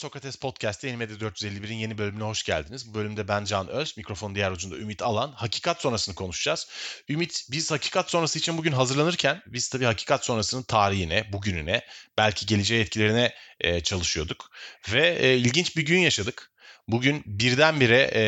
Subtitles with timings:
[0.00, 2.90] Sokrates Podcast'te Yeni Medya 451'in yeni bölümüne hoş geldiniz.
[2.90, 5.32] Bu bölümde ben Can Öz, mikrofonun diğer ucunda Ümit Alan.
[5.32, 6.68] Hakikat sonrasını konuşacağız.
[7.08, 11.84] Ümit, biz hakikat sonrası için bugün hazırlanırken biz tabii hakikat sonrasının tarihine, bugününe,
[12.18, 14.50] belki geleceğe etkilerine e, çalışıyorduk.
[14.92, 16.52] Ve e, ilginç bir gün yaşadık.
[16.88, 18.22] Bugün birdenbire e,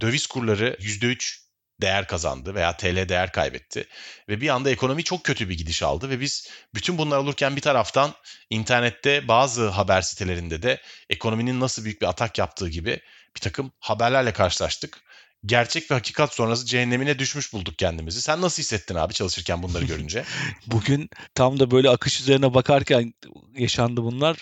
[0.00, 1.47] döviz kurları %3
[1.80, 3.86] değer kazandı veya TL değer kaybetti.
[4.28, 7.60] Ve bir anda ekonomi çok kötü bir gidiş aldı ve biz bütün bunlar olurken bir
[7.60, 8.14] taraftan
[8.50, 13.00] internette bazı haber sitelerinde de ekonominin nasıl büyük bir atak yaptığı gibi
[13.36, 15.07] bir takım haberlerle karşılaştık.
[15.46, 18.22] Gerçek ve hakikat sonrası cehennemine düşmüş bulduk kendimizi.
[18.22, 20.24] Sen nasıl hissettin abi çalışırken bunları görünce?
[20.66, 23.14] Bugün tam da böyle akış üzerine bakarken
[23.56, 24.38] yaşandı bunlar.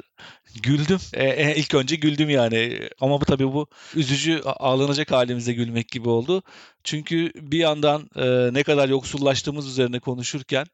[0.62, 0.98] Güldüm.
[1.12, 2.88] E, e, ilk önce güldüm yani.
[3.00, 6.42] Ama bu tabii bu üzücü ağlanacak halimize gülmek gibi oldu.
[6.84, 10.66] Çünkü bir yandan e, ne kadar yoksullaştığımız üzerine konuşurken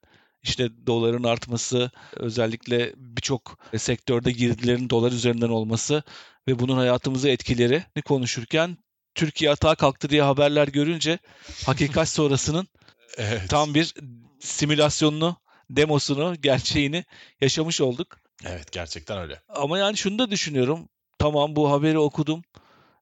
[0.43, 6.03] işte doların artması, özellikle birçok sektörde girdilerin dolar üzerinden olması
[6.49, 8.77] ve bunun hayatımıza etkilerini konuşurken
[9.15, 11.19] Türkiye atağa kalktı diye haberler görünce
[11.67, 12.69] hakikat sonrasının
[13.17, 13.51] evet.
[13.51, 13.95] tam bir
[14.41, 15.37] simülasyonunu,
[15.71, 17.05] demosunu, gerçeğini
[17.41, 18.19] yaşamış olduk.
[18.47, 19.41] Evet gerçekten öyle.
[19.49, 20.89] Ama yani şunu da düşünüyorum.
[21.19, 22.43] Tamam bu haberi okudum.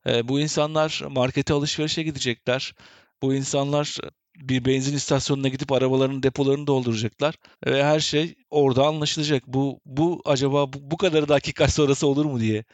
[0.07, 2.75] E, bu insanlar markete alışverişe gidecekler.
[3.23, 3.97] Bu insanlar
[4.37, 7.35] bir benzin istasyonuna gidip arabalarının depolarını dolduracaklar
[7.67, 9.47] ve her şey orada anlaşılacak.
[9.47, 12.65] Bu bu acaba bu, bu kadarı da hakikat sonrası olur mu diye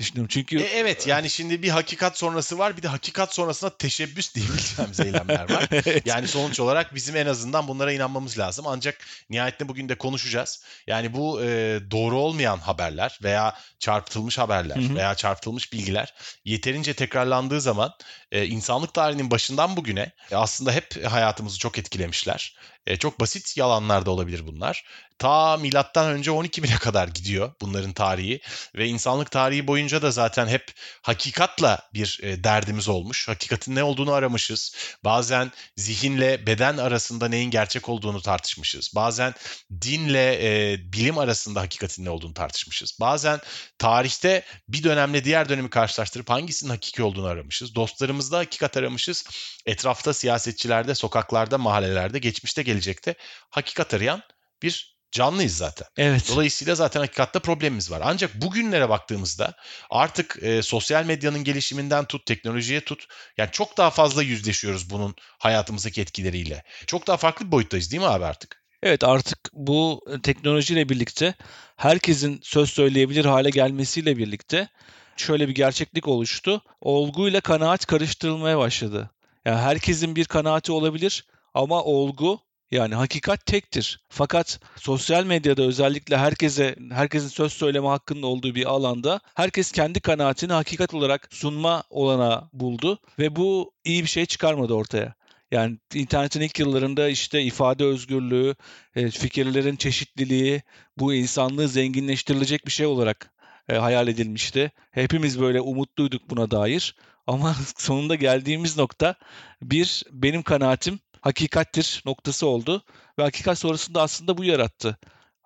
[0.00, 0.28] düşünüyorum.
[0.28, 5.00] Çünkü e, evet yani şimdi bir hakikat sonrası var bir de hakikat sonrasında teşebbüs diyebileceğimiz
[5.00, 5.68] eylemler var.
[5.72, 6.06] evet.
[6.06, 8.66] Yani sonuç olarak bizim en azından bunlara inanmamız lazım.
[8.68, 8.98] Ancak
[9.30, 10.64] nihayetinde bugün de konuşacağız.
[10.86, 14.94] Yani bu e, doğru olmayan haberler veya çarpıtılmış haberler Hı-hı.
[14.94, 17.94] veya çarpıtılmış bilgiler yeterince tekrarlandığı zaman
[18.32, 22.56] e, insanlık tarihinin başından bugüne e, aslında hep hayatımızı çok etkilemişler.
[22.86, 24.84] E, çok basit yalanlar da olabilir bunlar.
[25.18, 28.40] Ta milattan önce 12 bine kadar gidiyor bunların tarihi
[28.76, 33.28] ve insanlık tarihi boyunca da zaten hep hakikatla bir e, derdimiz olmuş.
[33.28, 34.74] Hakikatin ne olduğunu aramışız.
[35.04, 38.92] Bazen zihinle beden arasında neyin gerçek olduğunu tartışmışız.
[38.94, 39.34] Bazen
[39.82, 42.96] dinle e, bilim arasında hakikatin ne olduğunu tartışmışız.
[43.00, 43.40] Bazen
[43.78, 47.74] tarihte bir dönemle diğer dönemi karşılaştırıp hangisinin hakiki olduğunu aramışız.
[47.74, 49.24] Dostlarımızda hakikat aramışız.
[49.66, 53.14] Etrafta siyasetçilerde, sokaklarda, mahallelerde, geçmişte, gelecekte
[53.50, 54.22] hakikat arayan
[54.62, 55.88] bir canlıyız zaten.
[55.96, 56.28] Evet.
[56.28, 58.00] Dolayısıyla zaten hakikatte problemimiz var.
[58.04, 59.54] Ancak bugünlere baktığımızda
[59.90, 63.06] artık e, sosyal medyanın gelişiminden tut, teknolojiye tut.
[63.36, 66.64] Yani çok daha fazla yüzleşiyoruz bunun hayatımızdaki etkileriyle.
[66.86, 68.60] Çok daha farklı bir boyuttayız değil mi abi artık?
[68.82, 71.34] Evet artık bu teknolojiyle birlikte
[71.76, 74.68] herkesin söz söyleyebilir hale gelmesiyle birlikte
[75.16, 76.62] şöyle bir gerçeklik oluştu.
[76.80, 79.10] Olguyla kanaat karıştırılmaya başladı.
[79.44, 84.00] Yani herkesin bir kanaati olabilir ama olgu yani hakikat tektir.
[84.08, 90.52] Fakat sosyal medyada özellikle herkese herkesin söz söyleme hakkının olduğu bir alanda herkes kendi kanaatini
[90.52, 95.14] hakikat olarak sunma olana buldu ve bu iyi bir şey çıkarmadı ortaya.
[95.50, 98.54] Yani internetin ilk yıllarında işte ifade özgürlüğü,
[98.94, 100.62] e, fikirlerin çeşitliliği,
[100.96, 103.32] bu insanlığı zenginleştirilecek bir şey olarak
[103.68, 104.72] e, hayal edilmişti.
[104.90, 106.94] Hepimiz böyle umutluyduk buna dair.
[107.26, 109.14] Ama sonunda geldiğimiz nokta
[109.62, 112.82] bir benim kanaatim hakikattir noktası oldu.
[113.18, 114.98] Ve hakikat sonrasında aslında bu yarattı.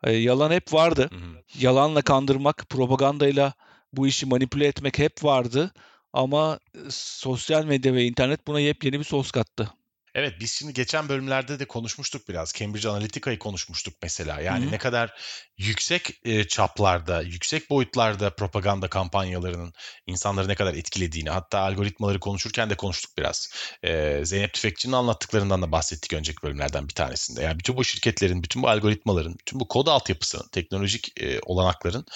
[0.04, 1.08] E, yalan hep vardı.
[1.12, 1.42] Hı hı.
[1.58, 3.52] Yalanla kandırmak, propagandayla
[3.92, 5.72] bu işi manipüle etmek hep vardı.
[6.12, 6.58] Ama
[6.90, 9.70] sosyal medya ve internet buna yepyeni bir sos kattı.
[10.14, 12.52] Evet biz şimdi geçen bölümlerde de konuşmuştuk biraz.
[12.52, 14.40] Cambridge Analytica'yı konuşmuştuk mesela.
[14.40, 14.72] Yani Hı-hı.
[14.72, 15.14] ne kadar
[15.58, 19.72] yüksek e, çaplarda, yüksek boyutlarda propaganda kampanyalarının
[20.06, 23.52] insanları ne kadar etkilediğini hatta algoritmaları konuşurken de konuştuk biraz.
[23.82, 27.42] E, Zeynep Tüfekçi'nin anlattıklarından da bahsettik önceki bölümlerden bir tanesinde.
[27.42, 32.06] Yani bütün bu şirketlerin, bütün bu algoritmaların, bütün bu kod altyapısının, teknolojik e, olanakların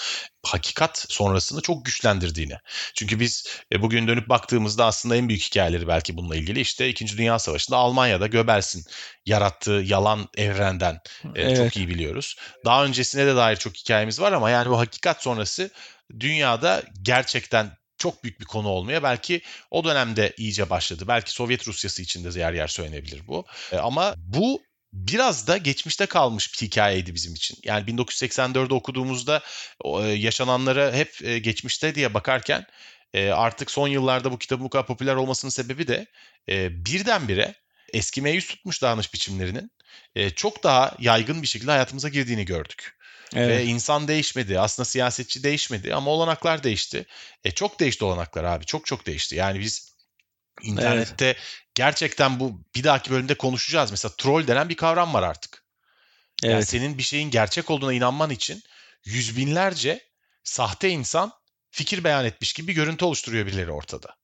[0.42, 2.54] hakikat sonrasını çok güçlendirdiğini.
[2.94, 7.18] Çünkü biz e, bugün dönüp baktığımızda aslında en büyük hikayeleri belki bununla ilgili işte 2.
[7.18, 8.84] Dünya Savaşı'nda Almanya'da Göbels'in
[9.26, 11.00] yarattığı yalan evrenden
[11.34, 11.56] e, evet.
[11.56, 12.36] çok iyi biliyoruz.
[12.64, 15.70] Daha öncesine de dair çok hikayemiz var ama yani bu hakikat sonrası
[16.20, 21.04] dünyada gerçekten çok büyük bir konu olmaya belki o dönemde iyice başladı.
[21.08, 23.44] Belki Sovyet Rusyası için de yer yer söylenebilir bu.
[23.72, 24.62] E, ama bu
[24.92, 27.58] biraz da geçmişte kalmış bir hikayeydi bizim için.
[27.64, 29.42] Yani 1984'de okuduğumuzda
[29.84, 32.66] e, yaşananlara hep e, geçmişte diye bakarken
[33.14, 36.06] e, artık son yıllarda bu kitabın bu kadar popüler olmasının sebebi de
[36.70, 37.54] birdenbire
[37.92, 39.70] eskimeye yüz tutmuş davranış biçimlerinin
[40.14, 42.98] e, çok daha yaygın bir şekilde hayatımıza girdiğini gördük.
[43.34, 43.48] Evet.
[43.48, 44.60] Ve insan değişmedi.
[44.60, 47.06] Aslında siyasetçi değişmedi ama olanaklar değişti.
[47.44, 48.64] E çok değişti olanaklar abi.
[48.64, 49.34] Çok çok değişti.
[49.34, 49.96] Yani biz
[50.62, 51.36] internette evet.
[51.74, 53.90] gerçekten bu bir dahaki bölümde konuşacağız.
[53.90, 55.64] Mesela troll denen bir kavram var artık.
[56.42, 56.52] Evet.
[56.52, 58.62] Yani senin bir şeyin gerçek olduğuna inanman için
[59.04, 60.08] yüz binlerce
[60.44, 61.32] sahte insan
[61.70, 64.16] fikir beyan etmiş gibi bir görüntü oluşturuyor birileri ortada.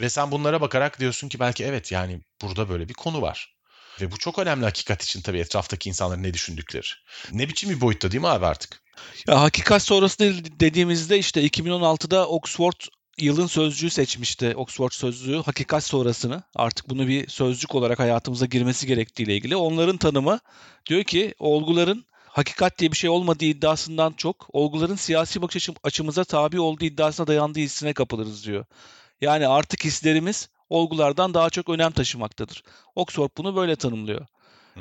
[0.00, 3.54] Ve sen bunlara bakarak diyorsun ki belki evet yani burada böyle bir konu var.
[4.00, 6.86] Ve bu çok önemli hakikat için tabii etraftaki insanların ne düşündükleri.
[7.32, 8.82] Ne biçim bir boyutta değil mi abi artık?
[9.28, 10.18] Ya hakikat sonrası
[10.60, 12.80] dediğimizde işte 2016'da Oxford
[13.18, 16.42] yılın sözcüğü seçmişti Oxford sözlüğü hakikat sonrasını.
[16.54, 19.56] Artık bunu bir sözcük olarak hayatımıza girmesi gerektiğiyle ilgili.
[19.56, 20.40] Onların tanımı
[20.86, 26.60] diyor ki olguların hakikat diye bir şey olmadığı iddiasından çok olguların siyasi bakış açımıza tabi
[26.60, 28.64] olduğu iddiasına dayandığı hissine kapılırız diyor.
[29.24, 32.62] Yani artık hislerimiz olgulardan daha çok önem taşımaktadır.
[32.94, 34.26] Oxford bunu böyle tanımlıyor.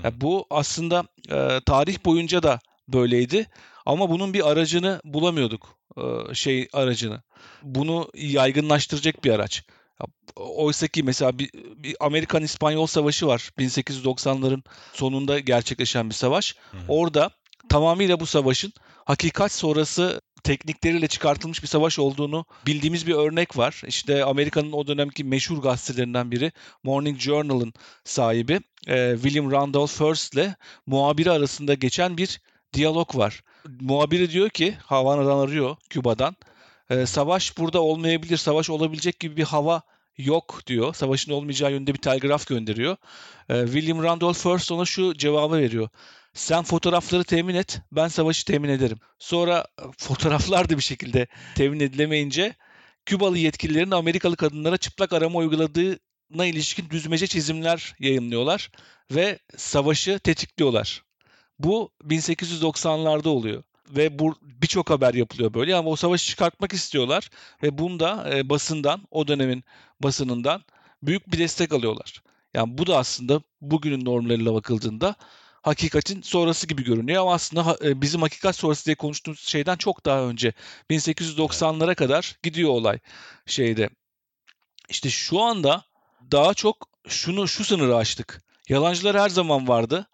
[0.04, 3.48] Yani bu aslında e, tarih boyunca da böyleydi
[3.86, 5.78] ama bunun bir aracını bulamıyorduk.
[5.98, 7.22] E, şey aracını.
[7.64, 9.64] Bunu yaygınlaştıracak bir araç.
[10.36, 13.50] Oysa ki mesela bir, bir Amerikan-İspanyol Savaşı var.
[13.60, 14.64] 1890'ların
[14.94, 16.56] sonunda gerçekleşen bir savaş.
[16.72, 16.82] Hı hı.
[16.88, 17.30] Orada
[17.70, 18.74] tamamıyla bu savaşın
[19.06, 23.82] hakikat sonrası teknikleriyle çıkartılmış bir savaş olduğunu bildiğimiz bir örnek var.
[23.88, 26.52] İşte Amerika'nın o dönemki meşhur gazetelerinden biri
[26.84, 27.74] Morning Journal'ın
[28.04, 30.56] sahibi e, William Randolph Hearst ile
[30.88, 32.42] muhabiri arasında geçen bir
[32.74, 33.44] diyalog var.
[33.82, 36.36] Muhabiri diyor ki Havana'dan arıyor Küba'dan.
[36.90, 39.82] E, savaş burada olmayabilir, savaş olabilecek gibi bir hava
[40.18, 40.94] yok diyor.
[40.94, 42.98] Savaşın olmayacağı yönde bir telgraf gönderiyor.
[43.50, 45.90] E, William Randolph Hearst ona şu cevabı veriyor.
[46.34, 48.98] Sen fotoğrafları temin et, ben savaşı temin ederim.
[49.20, 52.56] Sonra e, fotoğraflar da bir şekilde temin edilemeyince
[53.06, 58.72] Kübalı yetkililerin Amerikalı kadınlara çıplak arama uyguladığına ilişkin düzmece çizimler yayınlıyorlar
[59.12, 61.04] ve savaşı tetikliyorlar.
[61.60, 67.30] Bu 1890'larda oluyor ve bu birçok haber yapılıyor böyle ama o savaşı çıkartmak istiyorlar
[67.64, 69.64] ve bunda e, basından o dönemin
[70.00, 70.64] basınından
[71.04, 72.24] büyük bir destek alıyorlar.
[72.54, 75.16] Yani bu da aslında bugünün normlarıyla bakıldığında
[75.64, 80.22] hakikatin sonrası gibi görünüyor ama aslında e, bizim hakikat sonrası diye konuştuğumuz şeyden çok daha
[80.22, 80.54] önce
[80.90, 83.00] 1890'lara kadar gidiyor olay
[83.46, 83.90] şeyde.
[84.90, 85.84] İşte şu anda
[86.32, 88.44] daha çok şunu şu sınırı açtık.
[88.70, 90.08] Yalancılar her zaman vardı.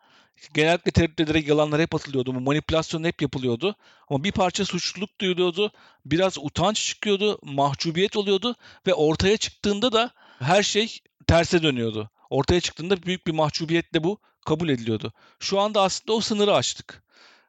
[0.54, 2.36] Genellikle tereddüt ederek yalanlar hep atılıyordu.
[2.36, 3.75] Bu manipülasyon hep yapılıyordu.
[4.10, 5.72] Ama bir parça suçluluk duyuluyordu.
[6.06, 7.40] Biraz utanç çıkıyordu.
[7.44, 8.56] Mahcubiyet oluyordu.
[8.88, 12.10] Ve ortaya çıktığında da her şey terse dönüyordu.
[12.30, 15.14] Ortaya çıktığında büyük bir mahcubiyetle bu kabul ediliyordu.
[15.40, 17.04] Şu anda aslında o sınırı açtık.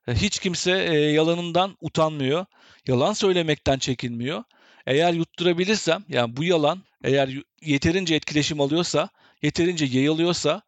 [0.09, 2.47] E, hiç kimse e, yalanından utanmıyor.
[2.87, 4.45] Yalan söylemekten çekinmiyor.
[4.87, 9.09] Eğer yutturabilirsem yani bu yalan eğer yeterince etkileşim alıyorsa,
[9.43, 10.63] yeterince yayılıyorsa,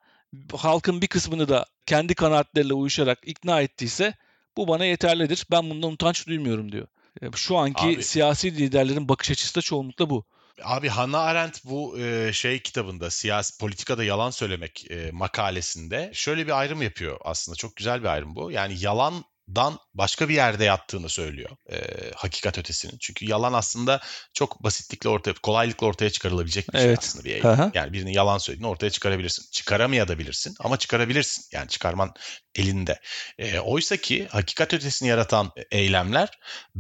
[0.57, 4.15] halkın bir kısmını da kendi kanaatleriyle uyuşarak ikna ettiyse
[4.57, 5.47] bu bana yeterlidir.
[5.51, 6.87] Ben bundan utanç duymuyorum diyor.
[7.23, 10.25] E, şu anki Abi, siyasi liderlerin bakış açısı da çoğunlukla bu.
[10.65, 16.59] Abi Hannah Arendt bu e, şey kitabında siyasi politikada yalan söylemek e, makalesinde şöyle bir
[16.59, 18.51] ayrım yapıyor aslında çok güzel bir ayrım bu.
[18.51, 21.79] Yani yalan dan başka bir yerde yattığını söylüyor e,
[22.15, 22.97] hakikat ötesinin.
[23.01, 24.01] Çünkü yalan aslında
[24.33, 27.71] çok basitlikle ortaya, kolaylıkla ortaya çıkarılabilecek bir şey aslında bir eylem.
[27.75, 29.45] Yani birinin yalan söylediğini ortaya çıkarabilirsin.
[29.51, 31.45] Çıkaramayabilirsin ama çıkarabilirsin.
[31.53, 32.15] Yani çıkarman
[32.55, 33.01] elinde.
[33.39, 36.29] E, oysa ki hakikat ötesini yaratan eylemler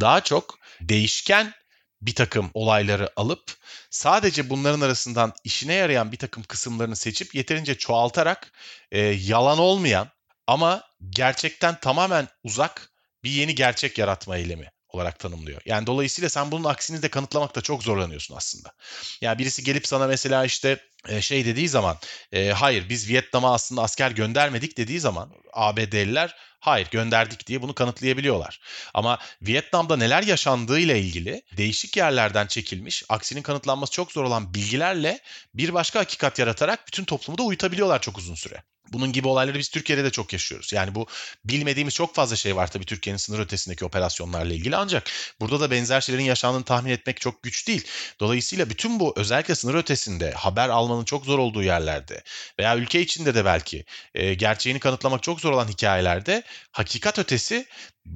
[0.00, 1.54] daha çok değişken
[2.02, 3.56] bir takım olayları alıp
[3.90, 8.52] sadece bunların arasından işine yarayan bir takım kısımlarını seçip yeterince çoğaltarak
[8.92, 10.08] e, yalan olmayan
[10.46, 12.90] ama gerçekten tamamen uzak
[13.24, 15.60] bir yeni gerçek yaratma eylemi olarak tanımlıyor.
[15.64, 18.72] Yani dolayısıyla sen bunun aksini de kanıtlamakta çok zorlanıyorsun aslında.
[19.20, 20.80] Yani birisi gelip sana mesela işte
[21.20, 21.96] şey dediği zaman
[22.32, 28.60] e, hayır biz Vietnam'a aslında asker göndermedik dediği zaman ABD'liler hayır gönderdik diye bunu kanıtlayabiliyorlar.
[28.94, 35.20] Ama Vietnam'da neler yaşandığıyla ilgili değişik yerlerden çekilmiş aksinin kanıtlanması çok zor olan bilgilerle
[35.54, 38.62] bir başka hakikat yaratarak bütün toplumu da uyutabiliyorlar çok uzun süre.
[38.92, 40.72] Bunun gibi olayları biz Türkiye'de de çok yaşıyoruz.
[40.72, 41.06] Yani bu
[41.44, 46.00] bilmediğimiz çok fazla şey var tabii Türkiye'nin sınır ötesindeki operasyonlarla ilgili ancak burada da benzer
[46.00, 47.86] şeylerin yaşandığını tahmin etmek çok güç değil.
[48.20, 52.22] Dolayısıyla bütün bu özellikle sınır ötesinde haber almanın çok zor olduğu yerlerde
[52.58, 53.84] veya ülke içinde de belki
[54.14, 57.66] e, gerçeğini kanıtlamak çok zor olan hikayelerde hakikat ötesi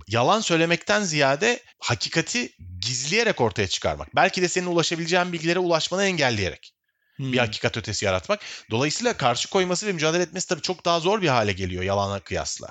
[0.09, 4.17] yalan söylemekten ziyade hakikati gizleyerek ortaya çıkarmak.
[4.17, 6.76] Belki de senin ulaşabileceğin bilgilere ulaşmanı engelleyerek.
[7.17, 7.33] Hmm.
[7.33, 8.41] Bir hakikat ötesi yaratmak.
[8.71, 12.69] Dolayısıyla karşı koyması ve mücadele etmesi tabii çok daha zor bir hale geliyor yalana kıyasla.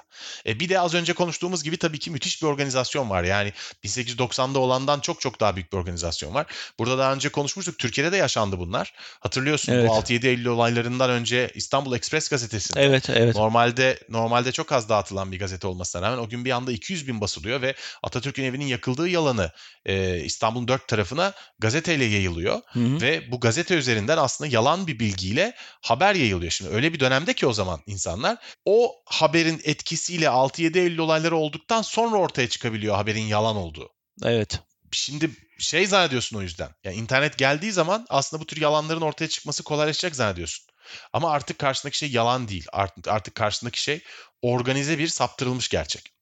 [0.48, 3.24] E bir de az önce konuştuğumuz gibi tabii ki müthiş bir organizasyon var.
[3.24, 6.46] Yani 1890'da olandan çok çok daha büyük bir organizasyon var.
[6.80, 7.80] Burada daha önce konuşmuştuk.
[7.80, 8.94] Türkiye'de de yaşandı bunlar.
[9.20, 9.90] Hatırlıyorsun evet.
[9.90, 12.82] bu 6-7 Eylül olaylarından önce İstanbul Express gazetesinde.
[12.82, 13.36] Evet, evet.
[13.36, 17.22] Normalde normalde çok az dağıtılan bir gazete olmasına rağmen o gün bir anda 200 bin
[17.22, 19.52] basılıyor ve Atatürk'ün evinin yakıldığı yalanı
[19.86, 22.62] e, İstanbul'un dört tarafına gazeteyle yayılıyor.
[22.68, 23.02] Hı hı.
[23.02, 26.51] Ve bu gazete üzerinden aslında yalan bir bilgiyle haber yayılıyor.
[26.51, 31.82] Şimdi öyle bir dönemde ki o zaman insanlar o haberin etkisiyle 6-7 Eylül olayları olduktan
[31.82, 33.89] sonra ortaya çıkabiliyor haberin yalan olduğu.
[34.24, 34.60] Evet.
[34.92, 36.70] Şimdi şey zannediyorsun o yüzden.
[36.84, 40.65] Yani internet geldiği zaman aslında bu tür yalanların ortaya çıkması kolaylaşacak zannediyorsun.
[41.13, 42.65] Ama artık karşındaki şey yalan değil.
[42.74, 44.04] Artık, artık karşındaki şey
[44.42, 46.15] organize bir saptırılmış gerçek.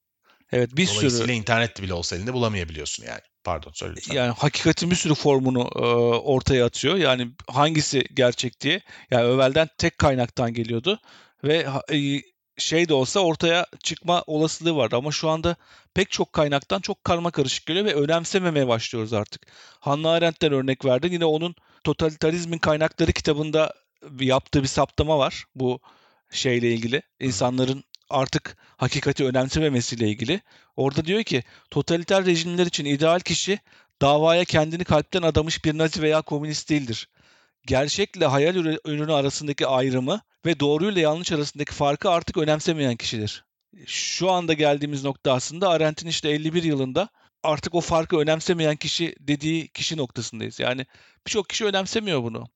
[0.54, 1.32] Evet bir Dolayısıyla sürü.
[1.32, 3.20] internet bile olsa elinde bulamayabiliyorsun yani.
[3.44, 4.14] Pardon söyle lütfen.
[4.14, 5.78] Yani hakikatin bir sürü formunu e,
[6.18, 6.96] ortaya atıyor.
[6.96, 8.80] Yani hangisi gerçek diye.
[9.10, 11.00] Yani evvelden tek kaynaktan geliyordu
[11.44, 12.22] ve e,
[12.58, 15.56] şey de olsa ortaya çıkma olasılığı vardı ama şu anda
[15.94, 19.46] pek çok kaynaktan çok karma karışık geliyor ve önemsememeye başlıyoruz artık.
[19.80, 21.12] Hannah Arendt'ten örnek verdin.
[21.12, 23.74] Yine onun Totalitarizmin Kaynakları kitabında
[24.20, 25.80] yaptığı bir saptama var bu
[26.30, 27.02] şeyle ilgili.
[27.20, 27.84] İnsanların
[28.14, 30.40] artık hakikati önemsememesiyle ilgili.
[30.76, 33.58] Orada diyor ki totaliter rejimler için ideal kişi
[34.02, 37.08] davaya kendini kalpten adamış bir nazi veya komünist değildir.
[37.66, 43.44] Gerçekle hayal ürünü arasındaki ayrımı ve doğruyla yanlış arasındaki farkı artık önemsemeyen kişidir.
[43.86, 47.08] Şu anda geldiğimiz nokta aslında Arendt'in işte 51 yılında
[47.42, 50.60] artık o farkı önemsemeyen kişi dediği kişi noktasındayız.
[50.60, 50.86] Yani
[51.26, 52.48] birçok kişi önemsemiyor bunu.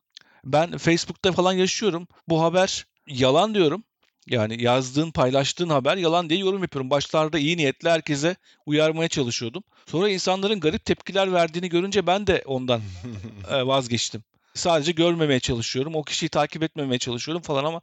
[0.44, 2.08] Ben Facebook'ta falan yaşıyorum.
[2.28, 3.84] Bu haber yalan diyorum.
[4.30, 6.90] Yani yazdığın, paylaştığın haber yalan diye yorum yapıyorum.
[6.90, 9.62] Başlarda iyi niyetli herkese uyarmaya çalışıyordum.
[9.86, 12.80] Sonra insanların garip tepkiler verdiğini görünce ben de ondan
[13.50, 14.24] e, vazgeçtim.
[14.54, 15.94] Sadece görmemeye çalışıyorum.
[15.94, 17.80] O kişiyi takip etmemeye çalışıyorum falan ama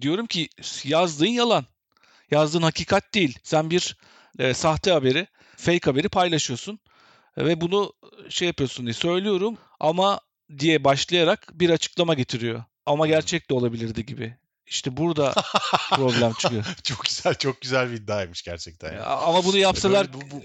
[0.00, 0.48] diyorum ki
[0.84, 1.64] yazdığın yalan.
[2.30, 3.38] Yazdığın hakikat değil.
[3.42, 3.96] Sen bir
[4.38, 6.78] e, sahte haberi, fake haberi paylaşıyorsun
[7.38, 7.92] ve bunu
[8.28, 10.20] şey yapıyorsun diye söylüyorum ama
[10.58, 12.64] diye başlayarak bir açıklama getiriyor.
[12.86, 14.36] Ama gerçek de olabilirdi gibi.
[14.66, 15.34] İşte burada
[15.90, 16.64] problem çıkıyor.
[16.82, 18.92] çok güzel, çok güzel bir iddiaymış gerçekten.
[18.92, 19.02] Yani.
[19.02, 20.12] Ama bunu yapsalar...
[20.12, 20.42] Bu, bu...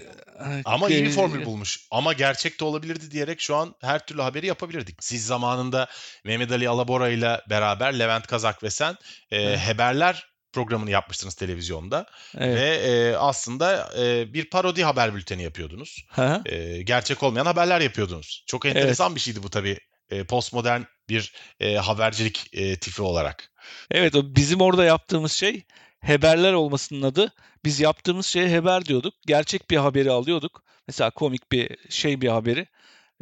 [0.64, 1.86] Ama bir formül bulmuş.
[1.90, 5.04] Ama gerçek de olabilirdi diyerek şu an her türlü haberi yapabilirdik.
[5.04, 5.86] Siz zamanında
[6.24, 8.96] Mehmet Ali Alabora ile beraber Levent Kazak ve sen
[9.30, 12.06] e, Haberler programını yapmıştınız televizyonda
[12.38, 12.56] evet.
[12.56, 16.06] ve e, aslında e, bir parodi haber bülteni yapıyordunuz.
[16.46, 18.44] E, gerçek olmayan haberler yapıyordunuz.
[18.46, 19.16] Çok enteresan evet.
[19.16, 19.78] bir şeydi bu tabii.
[20.10, 23.50] E, postmodern bir e, habercilik e, tipi olarak.
[23.90, 25.64] Evet bizim orada yaptığımız şey
[26.06, 27.32] haberler olmasının adı.
[27.64, 29.14] Biz yaptığımız şeye haber diyorduk.
[29.26, 30.62] Gerçek bir haberi alıyorduk.
[30.88, 32.66] Mesela komik bir şey bir haberi.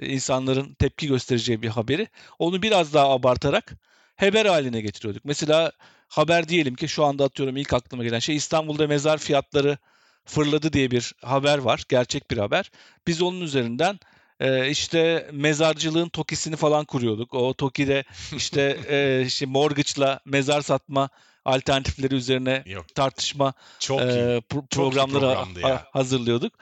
[0.03, 2.09] insanların tepki göstereceği bir haberi.
[2.39, 3.73] Onu biraz daha abartarak
[4.17, 5.25] haber haline getiriyorduk.
[5.25, 5.73] Mesela
[6.09, 9.79] haber diyelim ki şu anda atıyorum ilk aklıma gelen şey İstanbul'da mezar fiyatları
[10.25, 11.85] fırladı diye bir haber var.
[11.89, 12.71] Gerçek bir haber.
[13.07, 13.99] Biz onun üzerinden
[14.41, 17.35] e, işte mezarcılığın tokisini falan kuruyorduk.
[17.35, 18.05] O tokide
[18.37, 21.09] işte e, işte mortgage'la mezar satma
[21.45, 22.95] alternatifleri üzerine Yok.
[22.95, 25.27] tartışma Çok e, pro- programları
[25.63, 26.53] ha- hazırlıyorduk.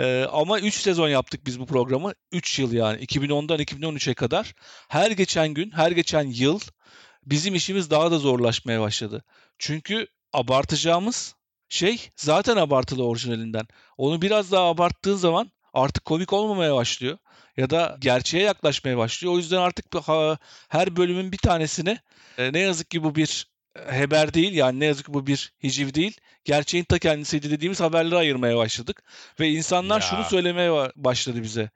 [0.00, 2.12] E, ama 3 sezon yaptık biz bu programı.
[2.32, 4.54] 3 yıl yani 2010'dan 2013'e kadar.
[4.88, 6.60] Her geçen gün, her geçen yıl
[7.26, 9.24] bizim işimiz daha da zorlaşmaya başladı.
[9.58, 11.34] Çünkü abartacağımız
[11.68, 13.66] şey zaten abartılı orijinalinden.
[13.96, 17.18] Onu biraz daha abarttığın zaman artık komik olmamaya başlıyor
[17.56, 19.34] ya da gerçeğe yaklaşmaya başlıyor.
[19.34, 19.84] O yüzden artık
[20.68, 21.98] her bölümün bir tanesini
[22.38, 23.46] e, ne yazık ki bu bir
[23.76, 26.20] e, haber değil yani ne yazık ki bu bir hiciv değil.
[26.44, 29.02] Gerçeğin ta kendisiydi dediğimiz haberleri ayırmaya başladık.
[29.40, 30.06] Ve insanlar ya.
[30.06, 31.70] şunu söylemeye başladı bize.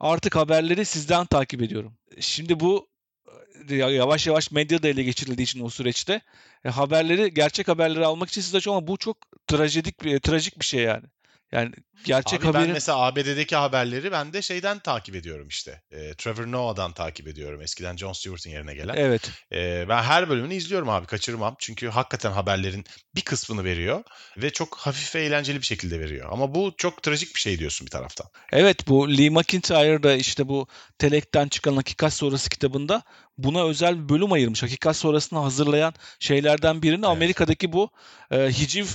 [0.00, 1.94] Artık haberleri sizden takip ediyorum.
[2.20, 2.88] Şimdi bu
[3.70, 6.20] e, yavaş yavaş medya da ele geçirildiği için o süreçte
[6.66, 11.04] haberleri gerçek haberleri almak için size ama bu çok trajedik bir trajik bir şey yani.
[11.52, 11.70] Yani
[12.04, 12.64] gerçek Abi haberin...
[12.64, 15.82] ben mesela ABD'deki haberleri ben de şeyden takip ediyorum işte.
[15.90, 17.62] E, Trevor Noah'dan takip ediyorum.
[17.62, 18.94] Eskiden Jon Stewart'ın yerine gelen.
[18.96, 19.30] Evet.
[19.52, 21.56] E, ben her bölümünü izliyorum abi kaçırmam.
[21.58, 22.84] Çünkü hakikaten haberlerin
[23.14, 24.02] bir kısmını veriyor.
[24.36, 26.28] Ve çok hafif ve eğlenceli bir şekilde veriyor.
[26.32, 28.26] Ama bu çok trajik bir şey diyorsun bir taraftan.
[28.52, 30.66] Evet bu Lee McIntyre da işte bu
[30.98, 33.02] Telek'ten çıkan Hakikat Sonrası kitabında
[33.38, 34.62] buna özel bir bölüm ayırmış.
[34.62, 37.16] Hakikat sonrasını hazırlayan şeylerden birini evet.
[37.16, 37.90] Amerika'daki bu
[38.30, 38.86] e, hiciv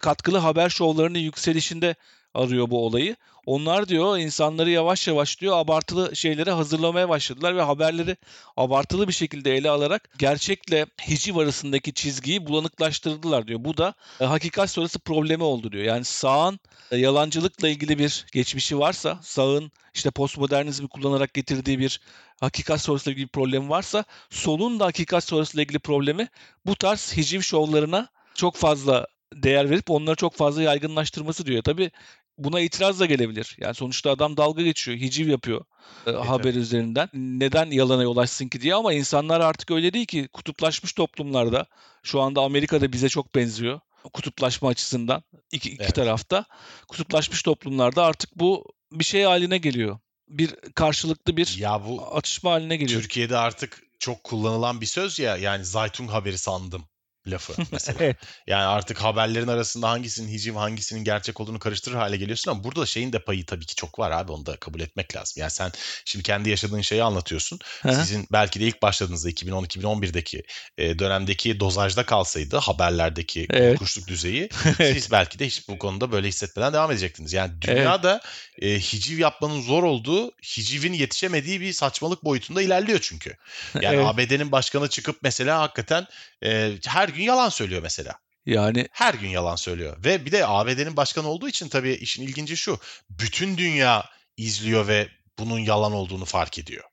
[0.00, 1.94] katkılı haber şovlarının yükselişinde
[2.34, 3.16] arıyor bu olayı.
[3.46, 8.16] Onlar diyor insanları yavaş yavaş diyor abartılı şeylere hazırlamaya başladılar ve haberleri
[8.56, 13.64] abartılı bir şekilde ele alarak gerçekle hiciv arasındaki çizgiyi bulanıklaştırdılar diyor.
[13.64, 15.84] Bu da e, hakikat sonrası problemi oldu diyor.
[15.84, 16.60] Yani sağın
[16.90, 22.00] e, yalancılıkla ilgili bir geçmişi varsa, sağın işte postmodernizmi kullanarak getirdiği bir
[22.40, 26.28] hakikat sonrasıyla ilgili bir problemi varsa, solun da hakikat sonrasıyla ilgili problemi
[26.66, 31.62] bu tarz hiciv şovlarına çok fazla değer verip onları çok fazla yaygınlaştırması diyor.
[31.62, 31.90] Tabii
[32.38, 33.56] buna itiraz da gelebilir.
[33.58, 35.64] Yani sonuçta adam dalga geçiyor, hiciv yapıyor
[36.06, 37.08] e, haber üzerinden.
[37.14, 41.66] Neden yalana yol açsın ki diye ama insanlar artık öyle değil ki kutuplaşmış toplumlarda.
[42.02, 43.80] Şu anda Amerika'da bize çok benziyor
[44.12, 45.94] kutuplaşma açısından iki, iki evet.
[45.94, 46.44] tarafta.
[46.88, 49.98] Kutuplaşmış toplumlarda artık bu bir şey haline geliyor.
[50.28, 53.00] Bir karşılıklı bir ya bu atışma haline geliyor.
[53.00, 56.84] Türkiye'de artık çok kullanılan bir söz ya yani Zaytun haberi sandım
[57.30, 58.14] lafı mesela.
[58.46, 63.12] Yani artık haberlerin arasında hangisinin hiciv hangisinin gerçek olduğunu karıştırır hale geliyorsun ama burada şeyin
[63.12, 65.40] de payı tabii ki çok var abi onu da kabul etmek lazım.
[65.40, 65.72] Yani sen
[66.04, 67.58] şimdi kendi yaşadığın şeyi anlatıyorsun.
[67.82, 70.42] Sizin belki de ilk başladığınızda 2010-2011'deki
[70.78, 73.78] e, dönemdeki dozajda kalsaydı haberlerdeki evet.
[73.78, 77.32] kuşluk düzeyi siz belki de hiç bu konuda böyle hissetmeden devam edecektiniz.
[77.32, 78.20] Yani dünyada
[78.58, 78.74] evet.
[78.76, 83.36] e, hiciv yapmanın zor olduğu, hicivin yetişemediği bir saçmalık boyutunda ilerliyor çünkü.
[83.80, 84.06] Yani evet.
[84.06, 86.06] ABD'nin başkanı çıkıp mesela hakikaten
[86.44, 88.14] e, her gün yalan söylüyor mesela.
[88.46, 89.96] Yani her gün yalan söylüyor.
[90.04, 92.80] Ve bir de ABD'nin başkanı olduğu için tabii işin ilginci şu.
[93.10, 94.04] Bütün dünya
[94.36, 95.08] izliyor ve
[95.38, 96.84] bunun yalan olduğunu fark ediyor.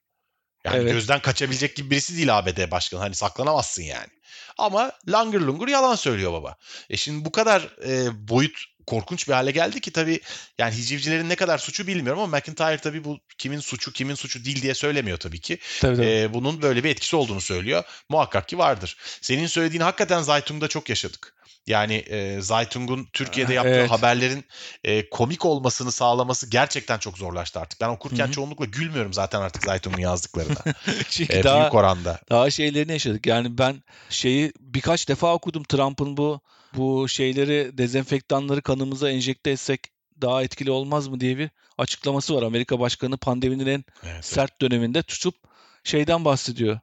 [0.66, 0.92] Yani evet.
[0.92, 3.00] gözden kaçabilecek gibi birisi değil ABD başkanı.
[3.00, 4.10] Hani saklanamazsın yani.
[4.58, 6.56] Ama langır lungur yalan söylüyor baba.
[6.90, 10.20] E şimdi bu kadar e, boyut korkunç bir hale geldi ki tabii
[10.58, 14.62] yani hicivcilerin ne kadar suçu bilmiyorum ama McIntyre tabii bu kimin suçu kimin suçu değil
[14.62, 15.60] diye söylemiyor tabii ki.
[15.82, 16.06] Tabii, tabii.
[16.06, 17.84] Ee, bunun böyle bir etkisi olduğunu söylüyor.
[18.10, 18.98] Muhakkak ki vardır.
[19.22, 21.36] Senin söylediğin hakikaten Zaytung'da çok yaşadık.
[21.68, 23.92] Yani e, Zaytung'un Türkiye'de yaptığı evet.
[23.92, 24.46] haberlerin
[24.84, 27.82] e, komik olmasını sağlaması gerçekten çok zorlaştı artık.
[27.82, 28.32] Ben okurken Hı-hı.
[28.32, 30.76] çoğunlukla gülmüyorum zaten artık Zaytung'un yazdıklarına.
[31.10, 32.20] Çünkü e, daha, büyük oranda.
[32.30, 33.28] Daha şeylerini yaşadık.
[33.28, 36.42] Yani ben şeyi birkaç defa okudum Trump'ın bu
[36.76, 39.82] bu şeyleri dezenfektanları kanımıza enjekte etsek
[40.22, 42.44] daha etkili olmaz mı diye bir açıklaması var.
[42.44, 45.36] Amerika Başkanı pandeminin en evet, sert döneminde tutup
[45.84, 46.80] şeyden bahsediyor.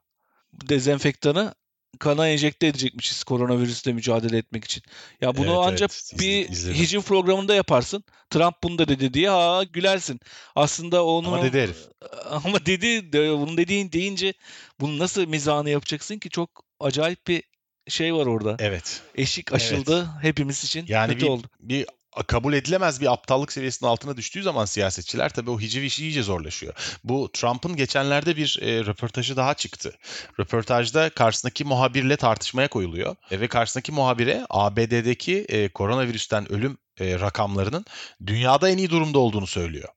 [0.53, 1.55] Dezenfektanı
[1.99, 4.83] kana enjekte edecekmişiz koronavirüsle mücadele etmek için.
[5.21, 6.21] Ya bunu evet, ancak evet.
[6.21, 6.77] bir İzledim.
[6.77, 8.03] hicim programında yaparsın.
[8.29, 10.19] Trump bunu da dedi diye ha gülersin.
[10.55, 11.77] Aslında onu ama dedi herif.
[12.45, 14.33] Ama dedi bunu dediğin deyince
[14.79, 17.43] bunu nasıl mizahını yapacaksın ki çok acayip bir
[17.87, 18.55] şey var orada.
[18.59, 19.01] Evet.
[19.15, 20.23] Eşik aşıldı evet.
[20.23, 20.85] hepimiz için.
[20.87, 21.47] Yani kötü bir, oldu.
[21.59, 21.85] bir
[22.27, 26.73] kabul edilemez bir aptallık seviyesinin altına düştüğü zaman siyasetçiler tabii o hiciv işi iyice zorlaşıyor.
[27.03, 29.93] Bu Trump'ın geçenlerde bir e, röportajı daha çıktı.
[30.39, 37.85] Röportajda karşısındaki muhabirle tartışmaya koyuluyor e, ve karşısındaki muhabire ABD'deki e, koronavirüsten ölüm e, rakamlarının
[38.25, 39.89] dünyada en iyi durumda olduğunu söylüyor.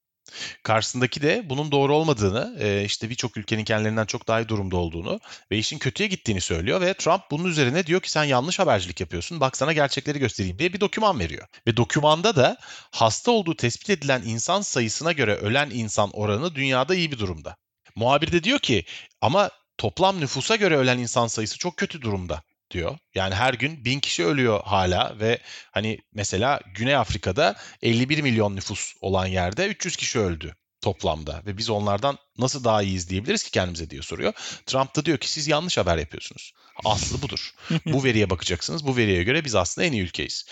[0.62, 5.20] Karşısındaki de bunun doğru olmadığını, e, işte birçok ülkenin kendilerinden çok daha iyi durumda olduğunu
[5.50, 9.40] ve işin kötüye gittiğini söylüyor ve Trump bunun üzerine diyor ki sen yanlış habercilik yapıyorsun.
[9.40, 11.46] Bak sana gerçekleri göstereyim diye bir doküman veriyor.
[11.66, 12.56] Ve dokümanda da
[12.90, 17.56] hasta olduğu tespit edilen insan sayısına göre ölen insan oranı dünyada iyi bir durumda.
[17.94, 18.84] Muhabir de diyor ki
[19.20, 22.98] ama toplam nüfusa göre ölen insan sayısı çok kötü durumda diyor.
[23.14, 25.38] Yani her gün bin kişi ölüyor hala ve
[25.72, 31.70] hani mesela Güney Afrika'da 51 milyon nüfus olan yerde 300 kişi öldü toplamda ve biz
[31.70, 34.32] onlardan nasıl daha iyi izleyebiliriz ki kendimize diye soruyor.
[34.66, 36.52] Trump da diyor ki siz yanlış haber yapıyorsunuz.
[36.84, 37.54] Aslı budur.
[37.86, 38.86] bu veriye bakacaksınız.
[38.86, 40.44] Bu veriye göre biz aslında en iyi ülkeyiz.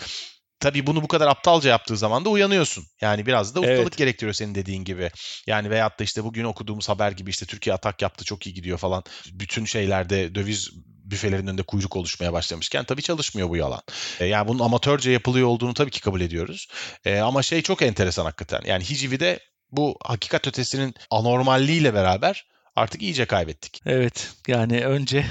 [0.61, 2.85] Tabii bunu bu kadar aptalca yaptığı zaman da uyanıyorsun.
[3.00, 3.96] Yani biraz da ustalık evet.
[3.96, 5.11] gerektiriyor senin dediğin gibi.
[5.46, 8.79] Yani veyahut da işte bugün okuduğumuz haber gibi işte Türkiye atak yaptı çok iyi gidiyor
[8.79, 9.05] falan.
[9.33, 10.70] Bütün şeylerde döviz
[11.04, 13.82] büfelerin önünde kuyruk oluşmaya başlamışken tabii çalışmıyor bu yalan.
[14.20, 16.68] E, yani bunun amatörce yapılıyor olduğunu tabii ki kabul ediyoruz.
[17.04, 18.60] E, ama şey çok enteresan hakikaten.
[18.66, 19.40] Yani Hicivi'de
[19.70, 23.80] bu hakikat ötesinin anormalliğiyle beraber artık iyice kaybettik.
[23.86, 25.26] Evet yani önce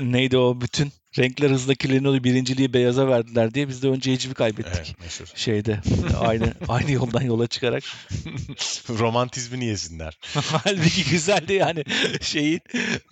[0.00, 4.74] neydi o bütün renkler hızla kirleniyordu birinciliği beyaza verdiler diye biz de önce Hicivi kaybettik.
[4.76, 5.26] Evet, meşhur.
[5.34, 5.80] Şeyde
[6.20, 7.84] aynı aynı yoldan yola çıkarak.
[8.88, 10.18] Romantizmini yesinler.
[10.34, 11.84] Halbuki güzeldi yani
[12.20, 12.60] şeyin.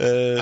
[0.00, 0.36] E...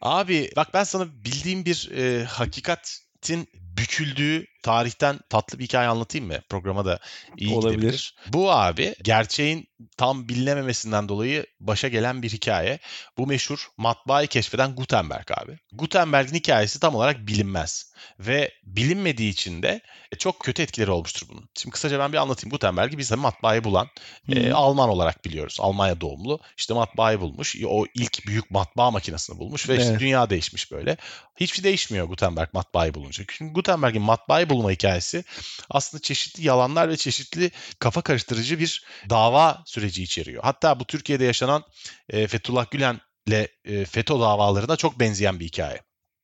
[0.00, 6.38] Abi bak ben sana bildiğim bir e, hakikatin büküldüğü tarihten tatlı bir hikaye anlatayım mı?
[6.48, 6.98] Programa da
[7.36, 7.76] iyi Olabilir.
[7.76, 8.14] gidebilir.
[8.28, 12.78] Bu abi gerçeğin tam bilinememesinden dolayı başa gelen bir hikaye.
[13.18, 15.58] Bu meşhur matbaayı keşfeden Gutenberg abi.
[15.72, 17.90] Gutenberg'in hikayesi tam olarak bilinmez.
[18.18, 19.80] Ve bilinmediği için de
[20.18, 21.48] çok kötü etkileri olmuştur bunun.
[21.54, 22.50] Şimdi kısaca ben bir anlatayım.
[22.50, 23.88] Gutenberg'i biz de matbaayı bulan
[24.28, 25.56] e, Alman olarak biliyoruz.
[25.60, 26.40] Almanya doğumlu.
[26.56, 27.56] İşte matbaayı bulmuş.
[27.66, 29.84] O ilk büyük matbaa makinesini bulmuş ve evet.
[29.84, 30.96] işte dünya değişmiş böyle.
[31.36, 33.24] Hiçbir şey değişmiyor Gutenberg matbaayı bulunca.
[33.28, 35.24] Çünkü Gutenberg'in matbaayı bulma hikayesi
[35.70, 40.42] aslında çeşitli yalanlar ve çeşitli kafa karıştırıcı bir dava süreci içeriyor.
[40.42, 41.64] Hatta bu Türkiye'de yaşanan
[42.08, 45.82] e, Fethullah Gülen'le e, FETÖ davalarına çok benzeyen bir hikaye.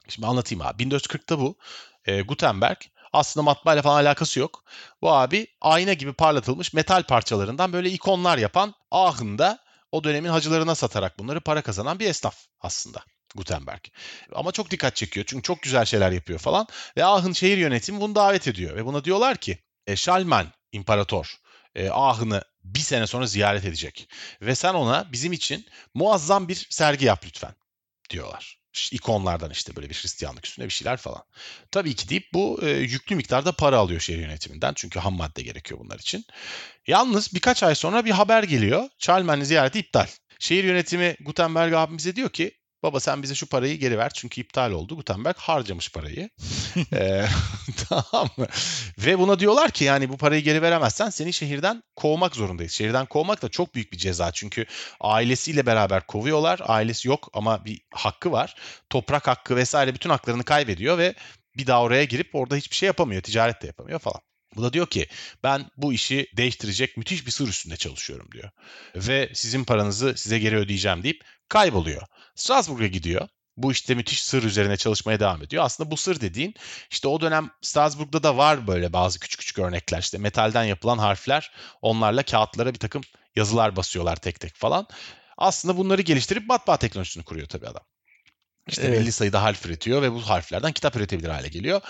[0.08, 0.82] Şimdi anlatayım abi.
[0.82, 1.56] 1440'ta bu
[2.04, 2.76] e, Gutenberg
[3.12, 4.64] aslında matbaayla falan alakası yok.
[5.02, 9.58] Bu abi ayna gibi parlatılmış metal parçalarından böyle ikonlar yapan Aachen'da
[9.92, 13.04] o dönemin hacılarına satarak bunları para kazanan bir esnaf aslında.
[13.36, 13.80] Gutenberg.
[14.32, 16.66] Ama çok dikkat çekiyor çünkü çok güzel şeyler yapıyor falan.
[16.96, 18.76] Ve Aachen şehir yönetimi bunu davet ediyor.
[18.76, 21.36] Ve buna diyorlar ki e, Şalman imparator
[21.74, 24.08] e, Aachen'ı bir sene sonra ziyaret edecek.
[24.42, 27.54] Ve sen ona bizim için muazzam bir sergi yap lütfen
[28.10, 28.56] diyorlar
[28.92, 31.22] ikonlardan işte böyle bir Hristiyanlık üstünde bir şeyler falan.
[31.70, 34.72] Tabii ki deyip bu e, yüklü miktarda para alıyor şehir yönetiminden.
[34.76, 36.24] Çünkü ham madde gerekiyor bunlar için.
[36.86, 38.88] Yalnız birkaç ay sonra bir haber geliyor.
[38.98, 40.06] Charlemagne ziyareti iptal.
[40.38, 44.70] Şehir yönetimi Gutenberg abimize diyor ki Baba sen bize şu parayı geri ver çünkü iptal
[44.70, 44.96] oldu.
[44.96, 46.30] Gutenberg harcamış parayı.
[46.92, 47.26] ee,
[47.88, 48.46] tamam mı?
[48.98, 52.72] Ve buna diyorlar ki yani bu parayı geri veremezsen seni şehirden kovmak zorundayız.
[52.72, 54.32] Şehirden kovmak da çok büyük bir ceza.
[54.32, 54.66] Çünkü
[55.00, 56.60] ailesiyle beraber kovuyorlar.
[56.62, 58.54] Ailesi yok ama bir hakkı var.
[58.90, 61.14] Toprak hakkı vesaire bütün haklarını kaybediyor ve
[61.56, 63.22] bir daha oraya girip orada hiçbir şey yapamıyor.
[63.22, 64.20] Ticaret de yapamıyor falan.
[64.56, 65.06] Bu da diyor ki
[65.42, 68.50] ben bu işi değiştirecek müthiş bir sır üstünde çalışıyorum diyor.
[68.94, 72.02] Ve sizin paranızı size geri ödeyeceğim deyip kayboluyor.
[72.34, 73.28] Strasbourg'a gidiyor.
[73.56, 75.64] Bu işte müthiş sır üzerine çalışmaya devam ediyor.
[75.64, 76.54] Aslında bu sır dediğin
[76.90, 79.98] işte o dönem Strasbourg'da da var böyle bazı küçük küçük örnekler.
[79.98, 83.02] İşte metalden yapılan harfler onlarla kağıtlara bir takım
[83.36, 84.86] yazılar basıyorlar tek tek falan.
[85.38, 87.82] Aslında bunları geliştirip matbaa teknolojisini kuruyor tabii adam.
[88.68, 89.00] İşte evet.
[89.00, 91.80] belli sayıda harf üretiyor ve bu harflerden kitap üretebilir hale geliyor.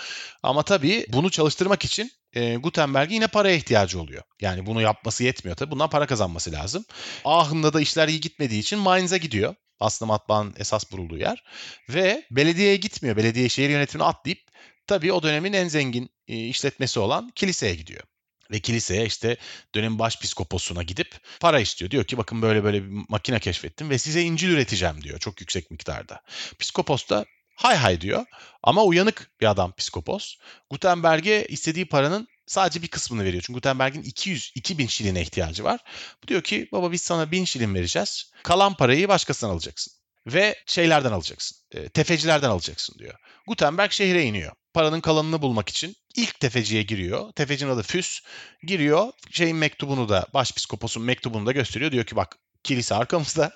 [0.43, 4.23] Ama tabii bunu çalıştırmak için e, Gutenberg'in yine paraya ihtiyacı oluyor.
[4.41, 5.71] Yani bunu yapması yetmiyor tabii.
[5.71, 6.85] Bundan para kazanması lazım.
[7.25, 9.55] Aachen'da da işler iyi gitmediği için Mainz'a gidiyor.
[9.79, 11.43] Aslında matbaanın esas burulduğu yer.
[11.89, 13.17] Ve belediyeye gitmiyor.
[13.17, 14.39] Belediye şehir yönetimini atlayıp
[14.87, 18.03] tabii o dönemin en zengin e, işletmesi olan kiliseye gidiyor.
[18.51, 19.37] Ve kiliseye işte
[19.75, 21.91] dönem başpiskoposuna gidip para istiyor.
[21.91, 25.71] Diyor ki bakın böyle böyle bir makine keşfettim ve size İncil üreteceğim diyor çok yüksek
[25.71, 26.21] miktarda.
[26.59, 28.25] Piskopos da hay hay diyor
[28.63, 30.35] ama uyanık bir adam psikopos.
[30.69, 33.43] Gutenberg'e istediği paranın sadece bir kısmını veriyor.
[33.45, 35.79] Çünkü Gutenberg'in 200 2000 şiline ihtiyacı var.
[36.23, 38.31] Bu diyor ki baba biz sana 1000 şilin vereceğiz.
[38.43, 39.93] Kalan parayı başkasından alacaksın.
[40.27, 41.57] Ve şeylerden alacaksın.
[41.71, 43.13] E, tefecilerden alacaksın diyor.
[43.47, 44.51] Gutenberg şehre iniyor.
[44.73, 47.31] Paranın kalanını bulmak için ilk tefeciye giriyor.
[47.31, 48.21] Tefecinin adı Füs.
[48.63, 49.11] Giriyor.
[49.31, 51.91] Şeyin mektubunu da başpiskoposun mektubunu da gösteriyor.
[51.91, 53.51] Diyor ki bak kilise arkamızda.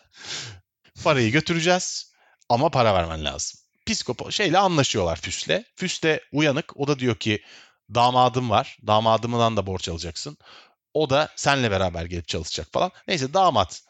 [1.03, 2.11] Parayı götüreceğiz
[2.49, 3.59] ama para vermen lazım.
[3.85, 5.63] Piskopo şeyle anlaşıyorlar Füs'le.
[5.75, 6.77] Füs de uyanık.
[6.77, 7.41] O da diyor ki
[7.95, 8.77] damadım var.
[8.87, 10.37] Damadımdan da borç alacaksın.
[10.93, 12.91] O da senle beraber gelip çalışacak falan.
[13.07, 13.81] Neyse damat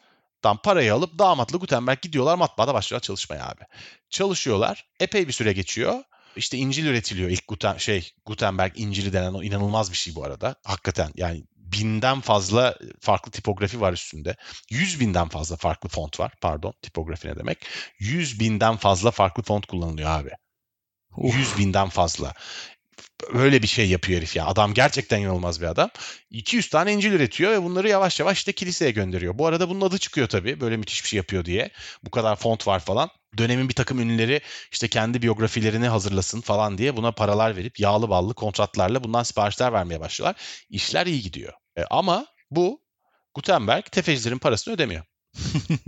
[0.62, 3.62] parayı alıp damatla Gutenberg gidiyorlar matbaada başlıyorlar çalışmaya abi.
[4.10, 4.86] Çalışıyorlar.
[5.00, 6.02] Epey bir süre geçiyor.
[6.36, 10.56] İşte İncil üretiliyor ilk Guten, şey Gutenberg İncil'i denen o inanılmaz bir şey bu arada.
[10.64, 14.36] Hakikaten yani binden fazla farklı tipografi var üstünde.
[14.70, 16.32] Yüz binden fazla farklı font var.
[16.40, 17.66] Pardon tipografi ne demek?
[17.98, 20.30] Yüz binden fazla farklı font kullanılıyor abi.
[21.16, 22.34] Yüz binden fazla
[23.32, 24.46] öyle bir şey yapıyor herif ya.
[24.46, 25.90] Adam gerçekten inanılmaz bir adam.
[26.30, 29.38] 200 tane İncil üretiyor ve bunları yavaş yavaş işte kiliseye gönderiyor.
[29.38, 30.60] Bu arada bunun adı çıkıyor tabii.
[30.60, 31.70] Böyle müthiş bir şey yapıyor diye.
[32.04, 33.10] Bu kadar font var falan.
[33.38, 34.40] Dönemin bir takım ünlüleri
[34.72, 40.00] işte kendi biyografilerini hazırlasın falan diye buna paralar verip yağlı ballı kontratlarla bundan siparişler vermeye
[40.00, 40.42] başlıyorlar.
[40.70, 41.52] İşler iyi gidiyor.
[41.76, 42.82] E, ama bu
[43.34, 45.04] Gutenberg tefecilerin parasını ödemiyor.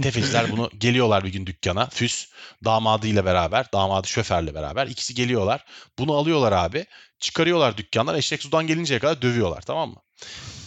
[0.03, 1.89] Tefeciler bunu geliyorlar bir gün dükkana.
[1.89, 2.27] Füs
[2.65, 5.65] damadıyla beraber, damadı şoförle beraber ikisi geliyorlar.
[5.99, 6.87] Bunu alıyorlar abi.
[7.19, 8.15] Çıkarıyorlar dükkanlar.
[8.15, 10.03] Eşek sudan gelinceye kadar dövüyorlar tamam mı?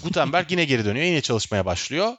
[0.03, 1.05] Gutenberg yine geri dönüyor.
[1.05, 2.13] Yine çalışmaya başlıyor.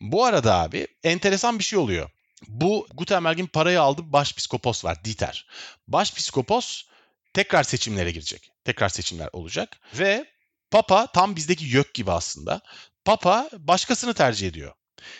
[0.00, 2.10] Bu arada abi enteresan bir şey oluyor.
[2.48, 5.46] Bu Gutenberg'in parayı aldığı başpiskopos var Dieter.
[5.88, 6.82] Başpiskopos
[7.34, 8.50] tekrar seçimlere girecek.
[8.64, 9.78] Tekrar seçimler olacak.
[9.94, 10.24] Ve
[10.70, 12.60] Papa tam bizdeki YÖK gibi aslında.
[13.04, 14.72] Papa başkasını tercih ediyor.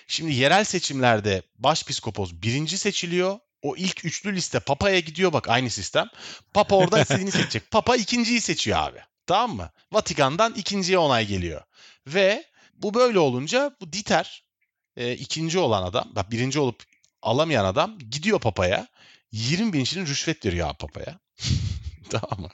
[0.07, 3.39] Şimdi yerel seçimlerde başpiskopos birinci seçiliyor.
[3.63, 6.09] O ilk üçlü liste Papa'ya gidiyor bak aynı sistem.
[6.55, 7.71] Papa orada istediğini seçecek.
[7.71, 8.99] Papa ikinciyi seçiyor abi.
[9.27, 9.71] Tamam mı?
[9.93, 11.63] Vatikan'dan ikinciye onay geliyor.
[12.07, 14.45] Ve bu böyle olunca bu Dieter
[14.97, 16.83] e, ikinci olan adam, bak birinci olup
[17.23, 18.87] alamayan adam gidiyor Papa'ya.
[19.33, 21.19] 20 bin şirin rüşvet veriyor Papa'ya.
[22.11, 22.49] tamam mı?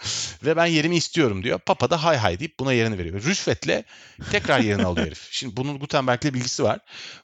[0.44, 1.58] Ve ben yerimi istiyorum diyor.
[1.58, 3.22] Papa da hay hay deyip buna yerini veriyor.
[3.22, 3.84] Rüşvetle
[4.30, 5.28] tekrar yerini alıyor herif.
[5.30, 6.78] Şimdi bunun Gutenberg'le bilgisi var.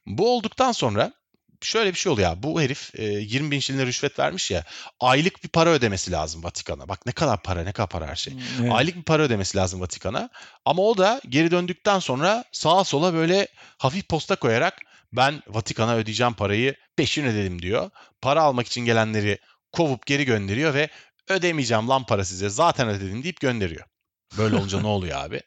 [0.06, 1.12] Bu olduktan sonra
[1.60, 2.42] şöyle bir şey oluyor ya.
[2.42, 4.64] Bu herif e, 20 bin şiline rüşvet vermiş ya.
[5.00, 6.88] Aylık bir para ödemesi lazım Vatikan'a.
[6.88, 8.34] Bak ne kadar para ne kadar para her şey.
[8.34, 8.72] Hmm, evet.
[8.72, 10.30] Aylık bir para ödemesi lazım Vatikan'a.
[10.64, 14.80] Ama o da geri döndükten sonra sağa sola böyle hafif posta koyarak
[15.12, 17.90] ben Vatikan'a ödeyeceğim parayı peşin ödedim diyor.
[18.20, 19.38] Para almak için gelenleri
[19.72, 20.88] kovup geri gönderiyor ve
[21.28, 23.86] ödemeyeceğim lan para size zaten ödedim deyip gönderiyor.
[24.38, 25.40] Böyle olunca ne oluyor abi?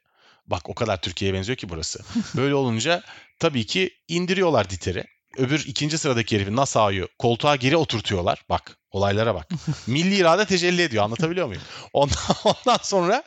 [0.47, 1.99] Bak o kadar Türkiye'ye benziyor ki burası.
[2.35, 3.03] Böyle olunca
[3.39, 5.05] tabii ki indiriyorlar Diter'i.
[5.37, 8.45] Öbür ikinci sıradaki herifi Nassau'yu koltuğa geri oturtuyorlar.
[8.49, 9.49] Bak olaylara bak.
[9.87, 11.61] Milli irade tecelli ediyor anlatabiliyor muyum?
[11.93, 13.23] Ondan, ondan sonra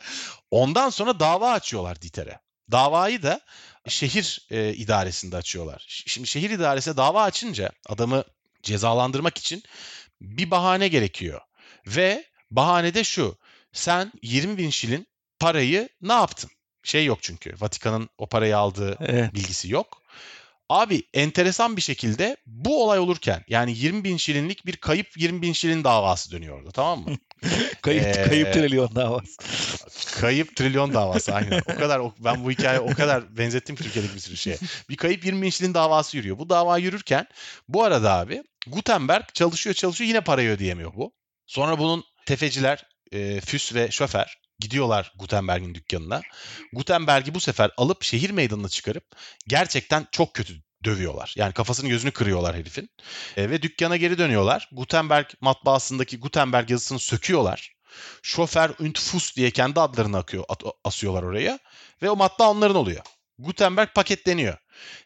[0.51, 2.39] ondan sonra dava açıyorlar Diter'e.
[2.71, 3.41] Davayı da
[3.87, 5.85] şehir e, idaresinde açıyorlar.
[5.87, 8.23] Şimdi şehir idaresine dava açınca adamı
[8.63, 9.63] cezalandırmak için
[10.21, 11.41] bir bahane gerekiyor.
[11.87, 13.37] Ve bahane de şu.
[13.73, 15.07] Sen 20 bin şilin
[15.39, 16.49] parayı ne yaptın?
[16.83, 17.55] Şey yok çünkü.
[17.59, 19.33] Vatikan'ın o parayı aldığı Evet.
[19.33, 20.01] bilgisi yok.
[20.69, 25.53] Abi enteresan bir şekilde bu olay olurken yani 20 bin şilinlik bir kayıp 20 bin
[25.53, 27.17] şilin davası dönüyor orada tamam mı?
[27.81, 29.37] Kayıp, Ee, kayıp trilyon davası.
[30.21, 31.61] Kayıp trilyon davası aynen.
[31.65, 34.57] O kadar o- ben bu hikaye o kadar benzettim ki Türkiye'deki bir sürü şeye.
[34.89, 36.39] Bir kayıp 20 bin şilin davası yürüyor.
[36.39, 37.27] Bu dava yürürken
[37.67, 41.13] bu arada abi Gutenberg çalışıyor çalışıyor yine parayı ödeyemiyor bu.
[41.47, 46.21] Sonra bunun tefeciler e, Füs ve şoför gidiyorlar Gutenberg'in dükkanına.
[46.73, 49.03] Gutenberg'i bu sefer alıp şehir meydanına çıkarıp
[49.47, 50.53] gerçekten çok kötü
[50.83, 51.33] dövüyorlar.
[51.37, 52.89] Yani kafasını gözünü kırıyorlar herifin.
[53.37, 54.69] E, ve dükkana geri dönüyorlar.
[54.71, 57.73] Gutenberg matbaasındaki Gutenberg yazısını söküyorlar.
[58.21, 61.59] Şoför und Fuss diye kendi adlarını akıyor, at- asıyorlar oraya.
[62.01, 63.01] Ve o matbaa onların oluyor.
[63.43, 64.57] Gutenberg paketleniyor.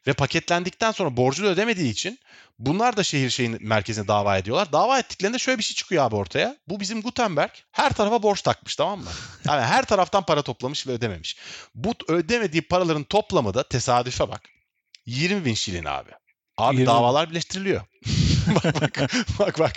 [0.08, 2.20] Ve paketlendikten sonra borcunu ödemediği için
[2.60, 4.72] bunlar da şehir şeyin merkezine dava ediyorlar.
[4.72, 6.58] Dava ettiklerinde şöyle bir şey çıkıyor abi ortaya.
[6.68, 9.10] Bu bizim Gutenberg her tarafa borç takmış tamam mı?
[9.48, 11.38] Yani her taraftan para toplamış ve ödememiş.
[11.76, 14.42] Bu ödemediği paraların toplamı da tesadüfe bak.
[15.06, 16.10] 20 bin şilin abi.
[16.58, 16.88] Abi 20.
[16.88, 17.82] davalar birleştiriliyor.
[18.64, 19.74] bak bak bak bak.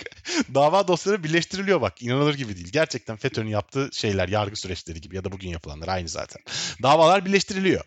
[0.54, 2.02] Dava dosyaları birleştiriliyor bak.
[2.02, 2.68] İnanılır gibi değil.
[2.72, 6.42] Gerçekten FETÖ'nün yaptığı şeyler yargı süreçleri gibi ya da bugün yapılanlar aynı zaten.
[6.83, 7.85] Davalar birleştiriliyor.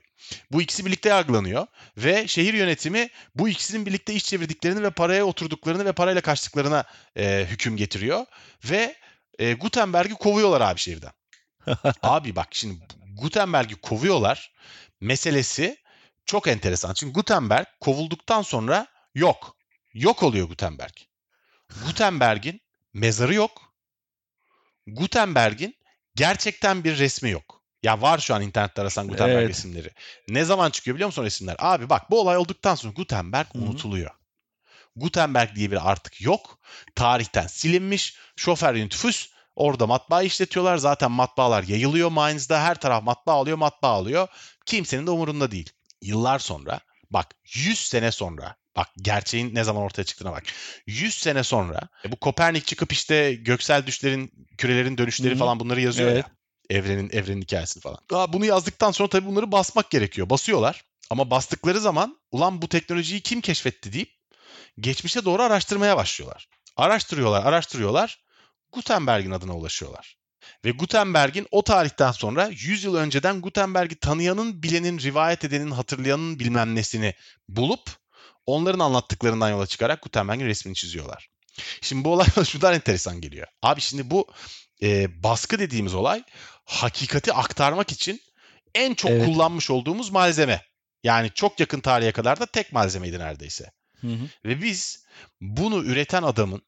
[0.52, 1.68] Bu ikisi birlikte yargılanıyor
[1.98, 6.84] ve şehir yönetimi bu ikisinin birlikte iş çevirdiklerini ve paraya oturduklarını ve parayla kaçtıklarına
[7.18, 8.26] e, hüküm getiriyor
[8.66, 8.96] ve
[9.40, 11.12] e, Gutenberg'i kovuyorlar abi şehirden.
[12.04, 12.76] abi bak şimdi
[13.22, 14.52] Gutenberg'i kovuyorlar
[15.02, 15.78] meselesi
[16.26, 16.94] çok enteresan.
[16.94, 19.56] Çünkü Gutenberg kovulduktan sonra yok.
[19.94, 20.94] Yok oluyor Gutenberg.
[21.86, 22.62] Gutenberg'in
[22.94, 23.74] mezarı yok.
[24.88, 25.76] Gutenberg'in
[26.16, 27.62] gerçekten bir resmi yok.
[27.84, 29.50] Ya var şu an internette arasan Gutenberg Evet.
[29.50, 29.90] resimleri.
[30.28, 31.56] Ne zaman çıkıyor biliyor musun resimler?
[31.60, 33.64] Abi bak bu olay olduktan sonra Gutenberg Hı hı.
[33.64, 34.12] unutuluyor.
[34.96, 36.60] Gutenberg diye bir artık yok.
[36.96, 38.18] Tarihten silinmiş.
[38.36, 40.78] Şoför nüfus orada matbaa işletiyorlar.
[40.78, 42.62] Zaten matbaalar yayılıyor Mainz'da.
[42.64, 44.28] Her taraf matbaa alıyor, matbaa alıyor.
[44.66, 45.70] Kimsenin de umurunda değil.
[46.02, 46.80] Yıllar sonra
[47.12, 50.44] bak 100 sene sonra bak gerçeğin ne zaman ortaya çıktığına bak.
[50.88, 55.40] 100 sene sonra e, bu Kopernik çıkıp işte göksel düşlerin, kürelerin dönüşleri Hı hı.
[55.40, 56.26] falan bunları yazıyor Evet.
[56.26, 56.32] ya.
[56.78, 57.98] Evrenin evrenin hikayesini falan.
[58.14, 60.30] Aa, bunu yazdıktan sonra tabii bunları basmak gerekiyor.
[60.30, 60.84] Basıyorlar.
[61.10, 64.10] Ama bastıkları zaman ulan bu teknolojiyi kim keşfetti deyip
[64.80, 66.50] geçmişe doğru araştırmaya başlıyorlar.
[66.78, 68.24] Araştırıyorlar, araştırıyorlar.
[68.72, 70.18] Gutenberg'in adına ulaşıyorlar.
[70.66, 76.76] Ve Gutenberg'in o tarihten sonra 100 yıl önceden Gutenberg'i tanıyanın, bilenin, rivayet edenin, hatırlayanın bilmem
[76.76, 77.14] nesini
[77.50, 78.01] bulup
[78.46, 81.30] onların anlattıklarından yola çıkarak Gutenberg'in resmini çiziyorlar.
[81.82, 83.48] Şimdi bu olay şuradan enteresan geliyor.
[83.62, 84.28] Abi şimdi bu
[84.82, 86.24] e, baskı dediğimiz olay
[86.66, 88.22] hakikati aktarmak için
[88.76, 89.26] en çok Evet.
[89.26, 90.62] kullanmış olduğumuz malzeme.
[91.04, 93.72] Yani çok yakın tarihe kadar da tek malzemeydi neredeyse.
[94.02, 94.30] Hı hı.
[94.46, 95.06] Ve biz
[95.42, 96.62] bunu üreten adamın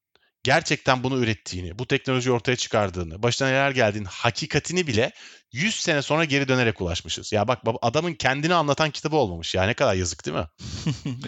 [0.44, 5.12] gerçekten bunu ürettiğini, bu teknolojiyi ortaya çıkardığını, başına neler geldiğini, hakikatini bile
[5.52, 7.32] 100 sene sonra geri dönerek ulaşmışız.
[7.32, 10.48] Ya bak adamın kendini anlatan kitabı olmamış ya ne kadar yazık değil mi?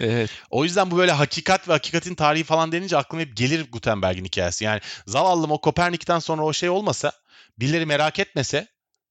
[0.00, 0.30] evet.
[0.50, 4.64] O yüzden bu böyle hakikat ve hakikatin tarihi falan denince aklıma hep gelir Gutenberg'in hikayesi.
[4.64, 7.12] Yani zavallım o Kopernik'ten sonra o şey olmasa,
[7.58, 8.68] birileri merak etmese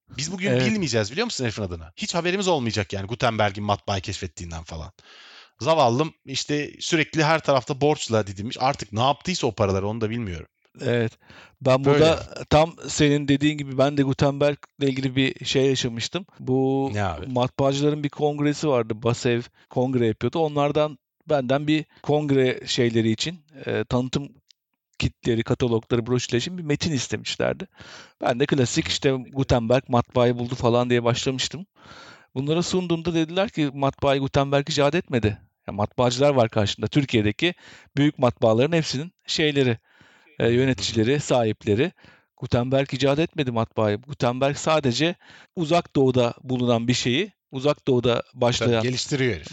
[0.10, 0.66] biz bugün Evet.
[0.66, 1.92] bilmeyeceğiz biliyor musun herifin adını?
[1.98, 4.92] Hiç haberimiz olmayacak yani Gutenberg'in matbaayı keşfettiğinden falan.
[5.60, 8.58] Zavallım işte sürekli her tarafta borçla didinmiş.
[8.60, 10.48] Artık ne yaptıysa o paraları onu da bilmiyorum.
[10.82, 11.12] Evet.
[11.62, 12.00] Ben Böyle.
[12.00, 16.26] burada tam senin dediğin gibi ben de Gutenberg'le ilgili bir şey yaşamıştım.
[16.40, 17.28] Bu abi?
[17.28, 19.04] matbaacıların bir kongresi vardı.
[19.04, 20.40] Basev kongre yapıyordu.
[20.40, 20.98] Onlardan
[21.30, 24.30] benden bir kongre şeyleri için e, tanıtım
[25.00, 27.68] kitleri, katalogları, broşürler için bir metin istemişlerdi.
[28.22, 31.66] Ben de klasik işte Gutenberg matbaayı buldu falan diye başlamıştım.
[32.36, 35.38] Bunlara sunduğumda dediler ki matbaayı Gutenberg icat etmedi.
[35.68, 36.88] Ya matbaacılar var karşında.
[36.88, 37.54] Türkiye'deki
[37.98, 39.78] büyük matbaaların hepsinin şeyleri,
[40.40, 41.92] e, yöneticileri, sahipleri.
[42.38, 43.98] Gutenberg icat etmedi matbaayı.
[44.02, 45.16] Gutenberg sadece
[45.56, 49.48] uzak doğuda bulunan bir şeyi, uzak doğuda Tabii başlayan geliştiriyor herif.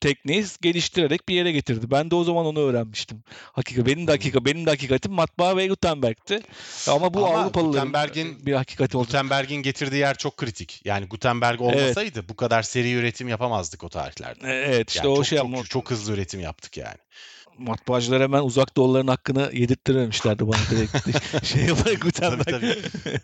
[0.00, 1.90] tekniği geliştirerek bir yere getirdi.
[1.90, 3.22] Ben de o zaman onu öğrenmiştim.
[3.52, 6.40] Hakika benim de hakika benim de hakikatim matbaa ve Gutenberg'ti.
[6.88, 9.06] Ama bu Ama Avrupalıların Gutenberg'in- bir hakikati oldu.
[9.06, 10.80] Gutenberg'in getirdiği yer çok kritik.
[10.84, 14.48] Yani Gutenberg olmasaydı bu kadar seri üretim yapamazdık o tarihlerde.
[14.48, 16.98] E, Evet işte Yani o çok, şey çok, ama çok hızlı üretim yaptık yani.
[17.58, 21.46] Matbaacılar hemen uzak doğuların hakkını yedirttirememişlerdi bana direkt.
[21.46, 22.44] şey olarak Gutenberg.
[22.44, 23.20] Tabii, tabii.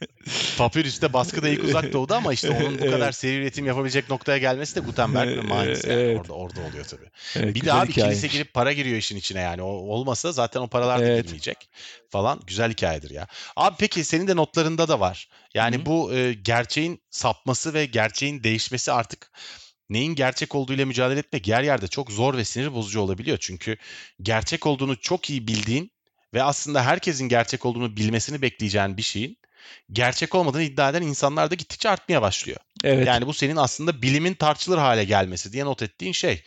[0.58, 2.90] Papyrus'te baskı da ilk uzak doğuda ama işte onun bu Evet.
[2.90, 6.20] kadar seri üretim yapabilecek noktaya gelmesi de Gutenberg ve Mainz yani Evet.
[6.20, 7.10] orada orada oluyor tabii.
[7.36, 8.32] Evet, Bir de abi kilise hikayeymiş.
[8.32, 9.62] girip para giriyor işin içine yani.
[9.62, 11.24] O olmasa zaten o paralar da Evet.
[11.24, 11.68] girmeyecek
[12.10, 12.40] falan.
[12.46, 13.26] Güzel hikayedir ya.
[13.56, 15.28] Abi peki senin de notlarında da var.
[15.54, 15.86] Yani Hı.
[15.86, 19.30] bu e, gerçeğin sapması ve gerçeğin değişmesi artık
[19.90, 23.38] neyin gerçek olduğuyla mücadele etmek yer yerde çok zor ve sinir bozucu olabiliyor.
[23.40, 23.76] Çünkü
[24.22, 25.90] gerçek olduğunu çok iyi bildiğin
[26.34, 29.38] ve aslında herkesin gerçek olduğunu bilmesini bekleyeceğin bir şeyin
[29.92, 32.58] gerçek olmadığını iddia eden insanlar da gittikçe artmaya başlıyor.
[32.84, 33.06] Evet.
[33.06, 36.42] Yani bu senin aslında bilimin tartışılır hale gelmesi diye not ettiğin şey.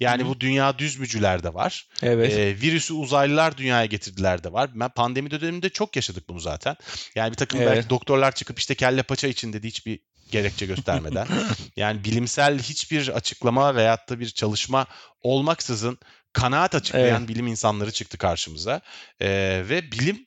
[0.00, 0.30] Yani Hı hı.
[0.30, 1.88] bu dünya düz mücüler de var.
[2.02, 2.32] evet.
[2.32, 4.70] Ee, virüsü uzaylılar dünyaya getirdiler de var.
[4.74, 6.76] Ben pandemi döneminde çok yaşadık bunu zaten.
[7.14, 7.76] Yani bir takım Evet.
[7.76, 10.00] belki doktorlar çıkıp işte kelle paça için dedi hiçbir
[10.32, 11.26] gerekçe göstermeden.
[11.76, 14.86] yani bilimsel hiçbir açıklama veyahut da bir çalışma
[15.20, 15.98] olmaksızın
[16.32, 17.28] kanaat açıklayan Evet.
[17.28, 18.80] bilim insanları çıktı karşımıza.
[19.20, 20.26] Ee, ve bilim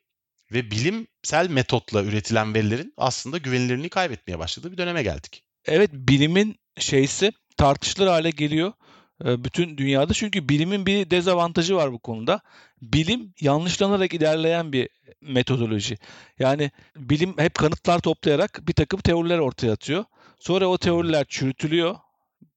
[0.51, 5.43] ve bilimsel metotla üretilen verilerin aslında güvenilirliğini kaybetmeye başladığı bir döneme geldik.
[5.65, 8.75] Evet bilimin şeysi tartışılır hale geliyor e,
[9.21, 10.13] bütün dünyada.
[10.13, 12.41] Çünkü bilimin bir dezavantajı var bu konuda.
[12.81, 14.89] Bilim yanlışlanarak ilerleyen bir
[15.21, 15.97] metodoloji.
[16.39, 20.05] Yani bilim hep kanıtlar toplayarak bir takım teoriler ortaya atıyor.
[20.39, 21.95] Sonra o teoriler çürütülüyor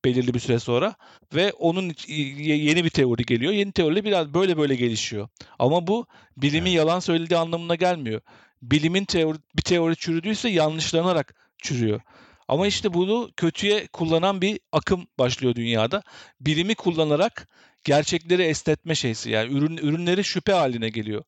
[0.05, 0.94] belirli bir süre sonra
[1.35, 3.53] ve onun yeni bir teori geliyor.
[3.53, 5.29] Yeni teori biraz böyle böyle gelişiyor.
[5.59, 8.21] Ama bu bilimin yalan söylediği anlamına gelmiyor.
[8.62, 12.01] Bilimin teori bir teori çürüdüyse yanlışlanarak çürüyor.
[12.49, 16.03] Ama işte bunu kötüye kullanan bir akım başlıyor dünyada.
[16.41, 17.49] Bilimi kullanarak
[17.85, 21.25] gerçekleri esnetme şeysi yani ürün ürünleri şüphe haline geliyor.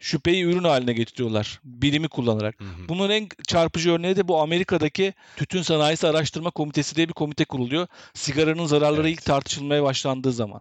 [0.00, 2.60] Şüpheyi ürün haline getiriyorlar bilimi kullanarak.
[2.60, 2.88] Hı hı.
[2.88, 7.86] Bunun en çarpıcı örneği de bu Amerika'daki Tütün Sanayisi Araştırma Komitesi diye bir komite kuruluyor.
[8.14, 9.18] Sigaranın zararları Evet.
[9.18, 10.60] ilk tartışılmaya başlandığı zaman.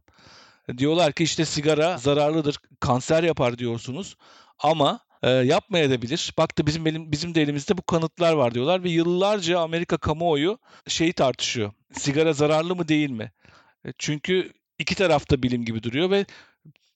[0.77, 4.15] Diyorlar ki işte sigara zararlıdır, kanser yapar diyorsunuz
[4.59, 6.33] ama e, yapmayabilir.
[6.37, 10.59] Bak da bizim elim, bizim de elimizde bu kanıtlar var diyorlar ve yıllarca Amerika kamuoyu
[10.87, 11.71] şeyi tartışıyor.
[11.93, 13.31] Sigara zararlı mı değil mi?
[13.85, 16.25] E, Çünkü iki tarafta bilim gibi duruyor ve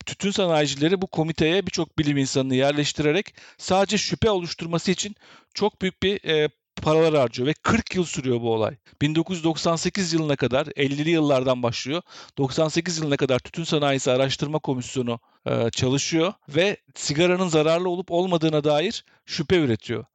[0.06, 5.16] tütün sanayicileri bu komiteye birçok bilim insanını yerleştirerek sadece şüphe oluşturması için
[5.54, 6.50] çok büyük bir e,
[6.82, 8.76] paralar harcıyor ve 40 yıl sürüyor bu olay.
[9.02, 12.02] 1998 yılına kadar 50'li yıllardan başlıyor.
[12.38, 19.06] 98 yılına kadar Tütün Sanayisi Araştırma Komisyonu e, çalışıyor ve sigaranın zararlı olup olmadığına dair
[19.26, 20.06] şüphe üretiyor.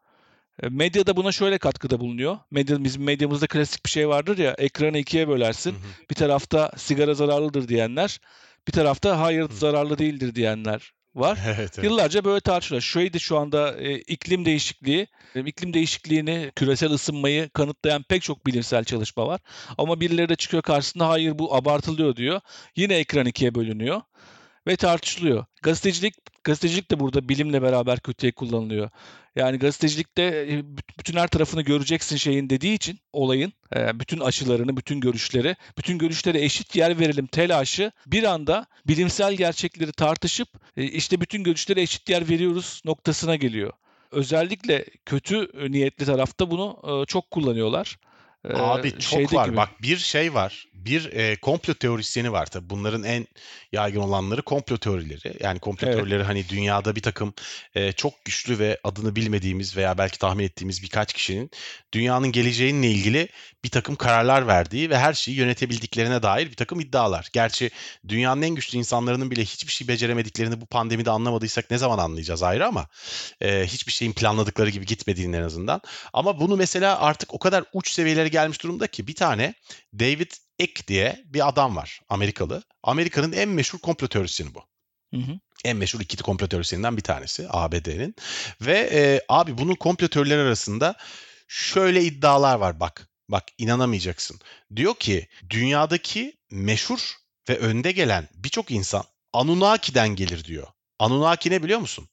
[0.62, 2.38] E, Medya da buna şöyle katkıda bulunuyor.
[2.50, 5.72] Medya, bizim medyamızda klasik bir şey vardır ya ekranı ikiye bölersin.
[5.72, 6.10] Hı hı.
[6.10, 8.20] Bir tarafta sigara zararlıdır diyenler,
[8.68, 11.38] bir tarafta hayır zararlı değildir diyenler var.
[11.46, 11.84] Evet, evet.
[11.84, 12.82] Yıllarca böyle tartışılıyor.
[12.82, 18.84] Şöyle şu anda e, iklim değişikliği, e, iklim değişikliğini, küresel ısınmayı kanıtlayan pek çok bilimsel
[18.84, 19.40] çalışma var.
[19.78, 22.40] Ama birileri de çıkıyor karşısında hayır bu abartılıyor diyor.
[22.76, 24.00] Yine ekran ikiye bölünüyor
[24.66, 25.44] ve tartışılıyor.
[25.62, 28.90] Gazetecilik gazetecilik de burada bilimle beraber kötüye kullanılıyor.
[29.36, 34.76] Yani gazetecilikte e, büt- bütün her tarafını göreceksin şeyin dediği için olayın e, bütün açılarını,
[34.76, 41.20] bütün görüşleri, bütün görüşlere eşit yer verelim telaşı bir anda bilimsel gerçekleri tartışıp e, işte
[41.20, 43.72] bütün görüşlere eşit yer veriyoruz noktasına geliyor.
[44.12, 47.98] Özellikle kötü niyetli tarafta bunu çok kullanıyorlar.
[48.54, 49.46] Abi çok var.
[49.46, 49.56] gibi.
[49.56, 50.66] Bak bir şey var.
[50.86, 52.70] Bir e, komplo teorisyeni var tabii.
[52.70, 53.26] Bunların en
[53.72, 55.36] yaygın olanları komplo teorileri.
[55.40, 55.96] Yani komplo Evet.
[55.96, 57.34] teorileri hani dünyada bir takım
[57.74, 61.50] e, çok güçlü ve adını bilmediğimiz veya belki tahmin ettiğimiz birkaç kişinin
[61.94, 63.28] dünyanın geleceğinle ilgili
[63.64, 67.28] bir takım kararlar verdiği ve her şeyi yönetebildiklerine dair bir takım iddialar.
[67.32, 67.70] Gerçi
[68.08, 72.66] dünyanın en güçlü insanlarının bile hiçbir şey beceremediklerini bu pandemide anlamadıysak ne zaman anlayacağız ayrı
[72.66, 72.88] ama
[73.40, 75.80] e, hiçbir şeyin planladıkları gibi gitmediğini en azından.
[76.12, 79.54] Ama bunu mesela artık o kadar uç seviyelere gelmiş durumda ki bir tane
[79.98, 82.62] David Icke diye bir adam var Amerikalı.
[82.82, 84.62] Amerika'nın en meşhur komplo teorisyeni bu.
[85.14, 85.38] Hı hı.
[85.64, 88.14] En meşhur iki komplo teorisyeninden bir tanesi ABD'nin.
[88.60, 90.94] Ve e, abi bunun komplo teorileri arasında
[91.48, 93.08] şöyle iddialar var bak.
[93.28, 94.40] Bak inanamayacaksın.
[94.76, 97.14] Diyor ki dünyadaki meşhur
[97.48, 100.66] ve önde gelen birçok insan Anunnaki'den gelir diyor.
[100.98, 102.08] Anunnaki ne biliyor musun?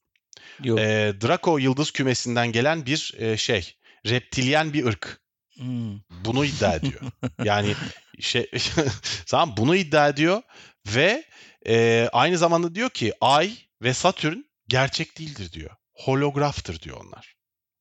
[0.64, 0.80] Yok.
[0.80, 3.76] E, Draco yıldız kümesinden gelen bir e, şey.
[4.06, 5.23] Reptilyen bir ırk.
[5.56, 6.00] Hmm.
[6.26, 7.02] Bunu iddia ediyor.
[7.44, 7.76] Yani
[8.20, 8.52] şey
[9.28, 10.42] tamam bunu iddia ediyor
[10.88, 11.24] ve
[11.68, 14.38] e, aynı zamanda diyor ki Ay ve Satürn
[14.68, 15.72] gerçek değildir diyor.
[15.94, 17.36] Holograftır diyor onlar.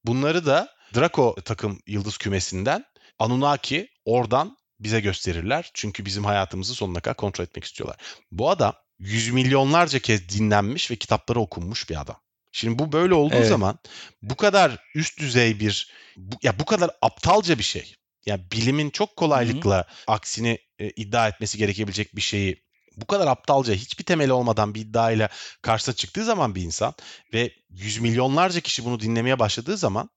[0.04, 2.84] Bunları da Draco takım yıldız kümesinden
[3.18, 5.70] Anunnaki oradan bize gösterirler.
[5.74, 7.96] Çünkü bizim hayatımızı sonuna kadar kontrol etmek istiyorlar.
[8.30, 12.16] Bu adam yüz milyonlarca kez dinlenmiş ve kitapları okunmuş bir adam.
[12.52, 13.48] Şimdi bu böyle olduğu Evet.
[13.48, 13.78] zaman
[14.22, 17.94] bu kadar üst düzey bir bu, ya bu kadar aptalca bir şey.
[18.26, 22.62] Ya bilimin çok kolaylıkla aksini e, iddia etmesi gerekebilecek bir şeyi
[22.96, 25.28] bu kadar aptalca hiçbir temeli olmadan bir iddiayla
[25.62, 26.94] karşısına çıktığı zaman bir insan
[27.32, 30.10] ve yüz milyonlarca kişi bunu dinlemeye başladığı zaman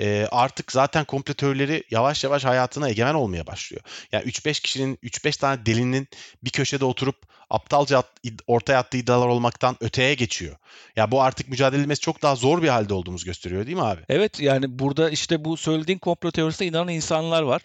[0.00, 3.82] e, artık zaten komplo teorileri yavaş yavaş hayatına egemen olmaya başlıyor.
[4.12, 6.08] Yani 3-5 kişinin 3-5 tane delinin
[6.44, 7.16] bir köşede oturup
[7.50, 8.06] aptalca at,
[8.46, 10.56] ortaya attığı iddialar olmaktan öteye geçiyor.
[10.96, 14.00] Ya bu artık mücadele edilmesi çok daha zor bir halde olduğumuz gösteriyor değil mi abi?
[14.08, 17.62] Evet yani burada işte bu söylediğin komplo teorisine inanan insanlar var.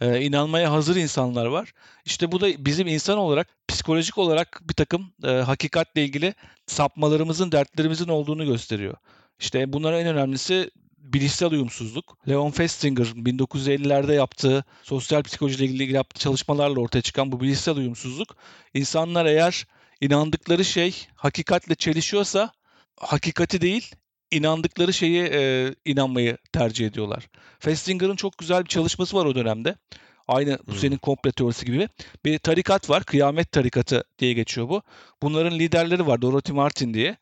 [0.00, 1.72] Ee, inanmaya hazır insanlar var.
[2.04, 6.34] İşte bu da bizim insan olarak psikolojik olarak bir takım e, hakikatle ilgili
[6.66, 8.96] sapmalarımızın, dertlerimizin olduğunu gösteriyor.
[9.40, 10.70] İşte bunların en önemlisi
[11.12, 12.18] bilişsel uyumsuzluk.
[12.28, 18.36] Leon Festinger 1950'lerde yaptığı sosyal psikolojiyle ilgili yaptığı çalışmalarla ortaya çıkan bu bilişsel uyumsuzluk
[18.74, 19.66] insanlar eğer
[20.00, 22.52] inandıkları şey hakikatle çelişiyorsa
[23.00, 23.94] hakikati değil
[24.30, 27.28] inandıkları şeye e, inanmayı tercih ediyorlar.
[27.58, 29.76] Festinger'ın çok güzel bir çalışması var o dönemde.
[30.28, 30.78] Aynı bu hmm.
[30.78, 31.88] senin komple teorisi gibi.
[32.24, 33.04] Bir tarikat var.
[33.04, 34.82] Kıyamet tarikatı diye geçiyor bu.
[35.22, 36.22] Bunların liderleri var.
[36.22, 37.16] Dorothy Martin diye.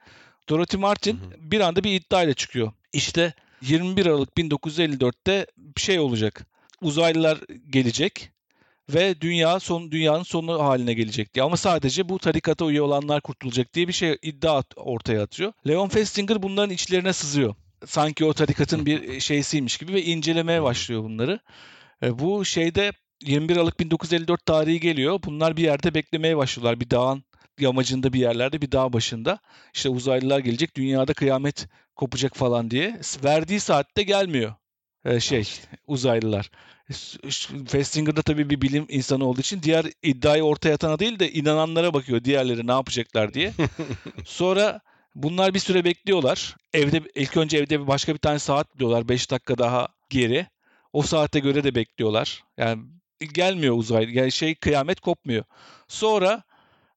[0.48, 1.50] Dorothy Martin hmm.
[1.50, 2.72] bir anda bir iddia ile çıkıyor.
[2.92, 6.46] İşte 21 Aralık 1954'te bir şey olacak.
[6.82, 7.38] Uzaylılar
[7.70, 8.30] gelecek
[8.88, 11.44] ve dünya son dünyanın sonu haline gelecek diye.
[11.44, 15.52] Ama sadece bu tarikata üye olanlar kurtulacak diye bir şey iddia ortaya atıyor.
[15.68, 17.54] Leon Festinger bunların içlerine sızıyor.
[17.86, 21.40] Sanki o tarikatın bir şeysiymiş gibi ve incelemeye başlıyor bunları.
[22.02, 22.92] E, bu şeyde
[23.22, 25.20] 21 Aralık 1954 tarihi geliyor.
[25.24, 26.80] Bunlar bir yerde beklemeye başlıyorlar.
[26.80, 27.24] Bir dağın
[27.60, 29.38] yamacında bir yerlerde bir dağ başında.
[29.74, 33.00] İşte uzaylılar gelecek dünyada kıyamet kopacak falan diye.
[33.24, 34.54] Verdiği saatte gelmiyor
[35.04, 35.48] ee, şey
[35.86, 36.50] uzaylılar.
[37.68, 41.94] Festinger da tabii bir bilim insanı olduğu için diğer iddiayı ortaya atana değil de inananlara
[41.94, 43.52] bakıyor diğerleri ne yapacaklar diye.
[44.24, 44.80] Sonra
[45.14, 46.56] bunlar bir süre bekliyorlar.
[46.74, 50.46] Evde ilk önce evde başka bir tane saat diyorlar 5 dakika daha geri.
[50.92, 52.44] O saate göre de bekliyorlar.
[52.56, 52.82] Yani
[53.32, 54.10] gelmiyor uzaylı.
[54.10, 55.44] Yani şey kıyamet kopmuyor.
[55.88, 56.42] Sonra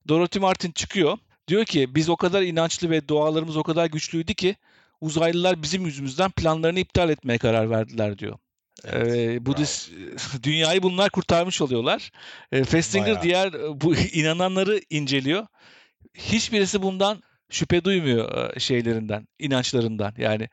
[0.07, 1.17] Dorothy Martin çıkıyor.
[1.47, 4.55] Diyor ki biz o kadar inançlı ve dualarımız o kadar güçlüydü ki
[5.01, 8.37] uzaylılar bizim yüzümüzden planlarını iptal etmeye karar verdiler diyor.
[8.83, 9.53] Evet, ee, bu
[10.43, 12.11] dünyayı bunlar kurtarmış oluyorlar.
[12.51, 13.23] Ee, Festinger Bayağı.
[13.23, 15.47] diğer bu inananları inceliyor.
[16.13, 20.13] Hiçbirisi bundan şüphe duymuyor şeylerinden, inançlarından.
[20.17, 20.49] Yani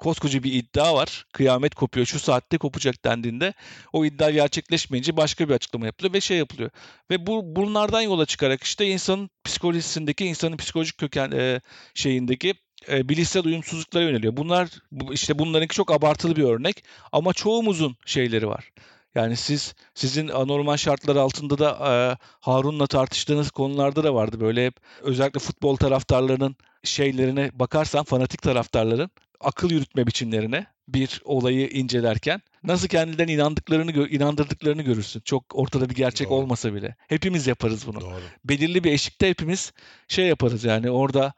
[0.00, 1.26] koskoca bir iddia var.
[1.32, 2.06] Kıyamet kopuyor.
[2.06, 3.54] Şu saatte kopacak dendiğinde
[3.92, 6.70] o iddia gerçekleşmeyince başka bir açıklama yapılıyor ve şey yapılıyor.
[7.10, 11.60] Ve bu bunlardan yola çıkarak işte insanın psikolojisindeki, insanın psikolojik köken e,
[11.94, 12.54] şeyindeki
[12.88, 14.36] e, bilişsel uyumsuzluklara yöneliyor.
[14.36, 14.68] Bunlar
[15.10, 18.70] işte bunlarınki çok abartılı bir örnek ama çoğumuzun şeyleri var.
[19.14, 21.92] Yani siz sizin anormal şartlar altında da e,
[22.40, 24.40] Harun'la tartıştığınız konularda da vardı.
[24.40, 29.10] Böyle hep özellikle futbol taraftarlarının şeylerine bakarsan fanatik taraftarların
[29.40, 35.20] akıl yürütme biçimlerine bir olayı incelerken nasıl kendilerine inandıklarını inandırdıklarını görürsün.
[35.20, 36.34] Çok ortada bir gerçek Doğru.
[36.34, 36.96] olmasa bile.
[37.08, 38.00] Hepimiz yaparız bunu.
[38.00, 38.20] Doğru.
[38.44, 39.72] Belirli bir eşikte hepimiz
[40.08, 41.32] şey yaparız yani orada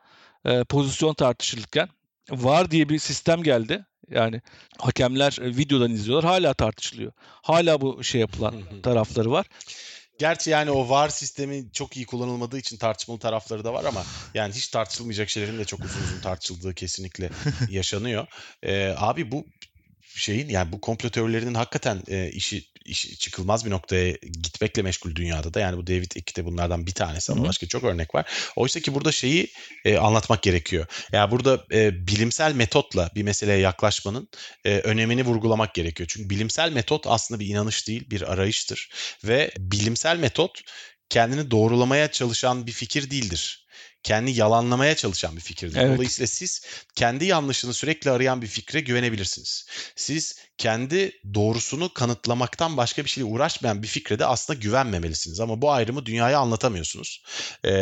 [0.44, 1.88] e, pozisyon tartışılırken
[2.30, 3.84] var diye bir sistem geldi.
[4.10, 4.40] Yani
[4.78, 6.30] hakemler e, videodan izliyorlar.
[6.30, 7.12] Hala tartışılıyor.
[7.20, 9.46] Hala bu şey yapılan tarafları var.
[10.22, 14.02] Gerçi yani o VAR sistemi çok iyi kullanılmadığı için tartışmalı tarafları da var ama
[14.34, 17.30] yani hiç tartışılmayacak şeylerin de çok uzun uzun tartışıldığı kesinlikle
[17.70, 18.26] yaşanıyor.
[18.62, 19.46] Ee, abi bu
[20.14, 24.12] şeyin yani bu komplo teorilerinin hakikaten e, işi, işi çıkılmaz bir noktaya
[24.42, 27.48] gitmekle meşgul dünyada da yani bu David Icke de bunlardan bir tanesi ama Hı-hı.
[27.48, 28.30] başka çok örnek var.
[28.56, 29.52] Oysa ki burada şeyi
[29.84, 30.86] e, anlatmak gerekiyor.
[31.12, 34.28] Yani burada e, bilimsel metotla bir meseleye yaklaşmanın
[34.64, 36.08] e, önemini vurgulamak gerekiyor.
[36.12, 38.90] Çünkü bilimsel metot aslında bir inanış değil, bir arayıştır
[39.24, 40.60] ve bilimsel metot
[41.08, 43.61] kendini doğrulamaya çalışan bir fikir değildir
[44.02, 45.80] kendi yalanlamaya çalışan bir fikirdir.
[45.80, 45.96] Evet.
[45.96, 49.66] Dolayısıyla siz kendi yanlışını sürekli arayan bir fikre güvenebilirsiniz.
[49.96, 55.40] Siz kendi doğrusunu kanıtlamaktan başka bir şeyle uğraşmayan bir fikre de aslında güvenmemelisiniz.
[55.40, 57.24] Ama bu ayrımı dünyaya anlatamıyorsunuz.
[57.64, 57.72] Ee,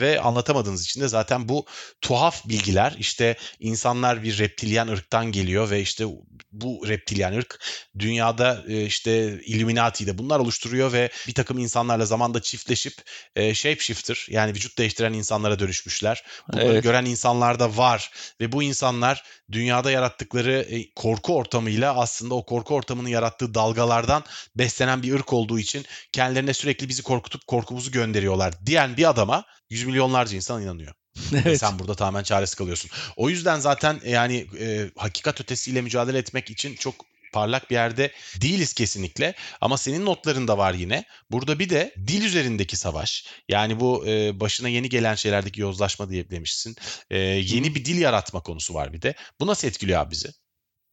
[0.00, 1.66] ve anlatamadığınız için de zaten bu
[2.00, 6.04] tuhaf bilgiler işte insanlar bir reptilyen ırktan geliyor ve işte
[6.52, 7.64] bu reptilyen ırk
[7.98, 12.94] dünyada e, işte Illuminati'de bunlar oluşturuyor ve bir takım insanlarla zamanda çiftleşip
[13.36, 16.24] e, shapeshifter yani vücut değiştiren insanlara dönüşmüşler.
[16.52, 16.82] Bunları evet.
[16.82, 18.10] gören insanlar da var
[18.40, 24.24] ve bu insanlar dünyada yarattıkları e, korku ortamıyla aslında o korku ortamının yarattığı dalgalardan
[24.56, 29.84] beslenen bir ırk olduğu için kendilerine sürekli bizi korkutup korkumuzu gönderiyorlar diyen bir adama yüz
[29.84, 30.94] milyonlarca insan inanıyor.
[31.32, 31.60] evet.
[31.60, 32.90] Sen burada tamamen çaresiz kalıyorsun.
[33.16, 38.72] O yüzden zaten yani e, hakikat ötesiyle mücadele etmek için çok parlak bir yerde değiliz
[38.72, 39.34] kesinlikle.
[39.60, 41.04] Ama senin notlarında var yine.
[41.30, 43.26] Burada bir de dil üzerindeki savaş.
[43.48, 46.76] Yani bu e, başına yeni gelen şeylerdeki yozlaşma diye demişsin.
[47.10, 49.14] E, yeni bir dil yaratma konusu var bir de.
[49.40, 50.28] Bu nasıl etkiliyor abi bizi?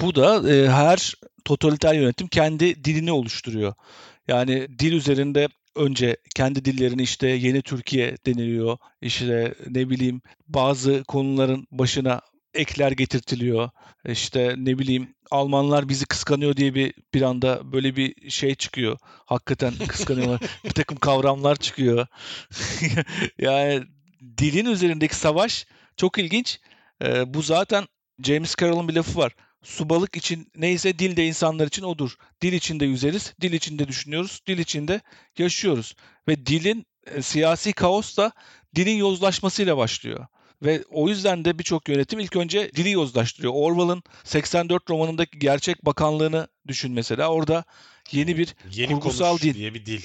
[0.02, 1.14] Bu da e, her
[1.46, 3.74] totaliter yönetim kendi dilini oluşturuyor.
[4.28, 8.78] Yani dil üzerinde önce kendi dillerini işte yeni Türkiye deniliyor.
[9.02, 12.22] İşte ne bileyim bazı konuların başına
[12.54, 13.70] ekler getirtiliyor.
[14.06, 18.98] İşte ne bileyim Almanlar bizi kıskanıyor diye bir bir anda böyle bir şey çıkıyor.
[19.04, 20.42] Hakikaten kıskanıyorlar.
[20.64, 22.08] bir takım kavramlar çıkıyor.
[23.40, 23.84] yani
[24.38, 25.66] dilin üzerindeki savaş
[25.98, 26.60] çok ilginç.
[27.04, 27.86] Ee, bu zaten
[28.24, 29.36] James Carroll'ın bir lafı var.
[29.64, 32.16] Su balık için neyse dil de insanlar için odur.
[32.42, 35.02] Dil içinde yüzeriz, dil içinde düşünüyoruz, dil içinde
[35.38, 35.96] yaşıyoruz.
[36.28, 38.32] Ve dilin e, siyasi kaos da
[38.76, 40.28] dilin yozlaşmasıyla başlıyor.
[40.62, 43.54] Ve o yüzden de birçok yönetim ilk önce dili yozlaştırıyor.
[43.56, 47.30] Orwell'ın 84 romanındaki gerçek bakanlığını düşün mesela.
[47.30, 47.64] Orada
[48.12, 49.54] yeni bir Yeni kurgusal dil.
[49.54, 50.02] diye bir dil.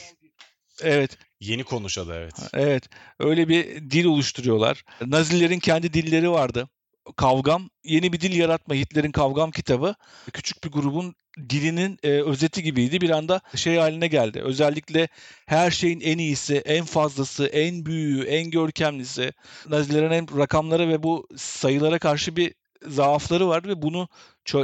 [0.82, 2.34] Evet, Yeni konuşadı evet.
[2.54, 2.88] evet.
[3.18, 4.84] Öyle bir dil oluşturuyorlar.
[5.06, 6.68] Nazilerin kendi dilleri vardı.
[7.16, 8.74] Kavgam, yeni bir dil yaratma.
[8.74, 9.94] Hitler'in Kavgam kitabı
[10.32, 11.14] küçük bir grubun
[11.48, 13.00] dilinin e, özeti gibiydi.
[13.00, 14.40] Bir anda şey haline geldi.
[14.42, 15.08] Özellikle
[15.46, 19.32] her şeyin en iyisi, en fazlası, en büyüğü, en görkemlisi.
[19.68, 22.54] Nazilerin hem rakamlara ve bu sayılara karşı bir
[22.86, 24.08] zaafları vardı ve bunu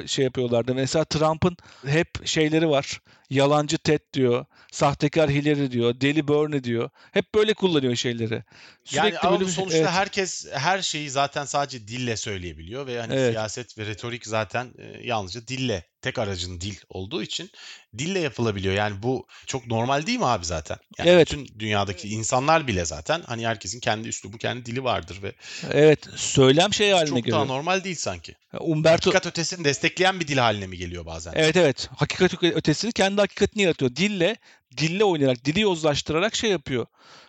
[0.07, 0.75] şey yapıyorlardı.
[0.75, 1.57] Mesela Trump'ın
[1.87, 3.01] hep şeyleri var.
[3.31, 6.91] Yalancı Ted diyor, sahtekar Hillary diyor, deli Bernie diyor.
[7.13, 8.45] Hep böyle kullanıyor şeyleri.
[8.93, 9.89] Yani ama böyle bir- sonuçta evet.
[9.91, 13.31] herkes her şeyi zaten sadece dille söyleyebiliyor ve hani Evet.
[13.33, 17.51] siyaset ve retorik zaten e, yalnızca dille tek aracın dil olduğu için
[17.99, 18.75] dille yapılabiliyor.
[18.75, 20.79] Yani bu çok normal değil mi abi zaten?
[20.99, 21.31] Yani Evet.
[21.33, 25.33] bütün dünyadaki insanlar bile zaten hani herkesin kendi üslubu, kendi dili vardır ve
[25.73, 27.47] Evet, söylem şey haline çok daha geliyor.
[27.47, 28.35] normal değil sanki.
[28.61, 31.33] Umberto Hakikat ötesini destekleyen bir dil haline mi geliyor bazen?
[31.37, 31.89] Evet evet.
[31.97, 33.97] Hakikat öte- ötesini kendi hakikatini yaratıyor.
[33.97, 34.37] Dille,
[34.77, 36.87] dille oynayarak, dili yozlaştırarak şey yapıyor.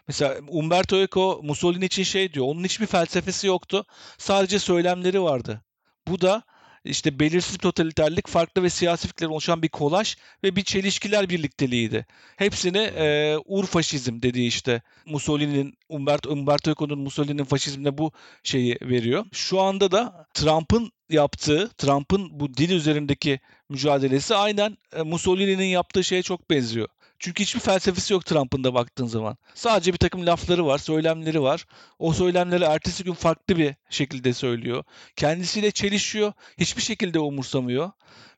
[0.07, 2.45] Mesela Umberto Eco Mussolini için şey diyor.
[2.45, 3.85] Onun hiçbir felsefesi yoktu.
[4.17, 5.61] Sadece söylemleri vardı.
[6.07, 6.43] Bu da
[6.89, 12.05] işte belirsiz bir totaliterlik, farklı ve siyasi fikirler oluşan bir kolaj ve bir çelişkiler birlikteliğiydi.
[12.35, 18.11] Hepsini e, ur faşizm dediği işte Mussolini'nin, Umberto, Umberto Eco'nun Mussolini'nin faşizmine bu
[18.43, 19.25] şeyi veriyor.
[19.31, 26.49] Şu anda da Trump'ın yaptığı, Trump'ın bu dil üzerindeki mücadelesi aynen Mussolini'nin yaptığı şeye çok
[26.49, 26.87] benziyor.
[27.19, 29.37] Çünkü hiçbir felsefesi yok Trump'ın da baktığın zaman.
[29.55, 31.65] Sadece bir takım lafları var, söylemleri var.
[31.99, 34.83] O söylemleri ertesi gün farklı bir şekilde söylüyor.
[35.15, 37.91] Kendisiyle çelişiyor, hiçbir şekilde umursamıyor.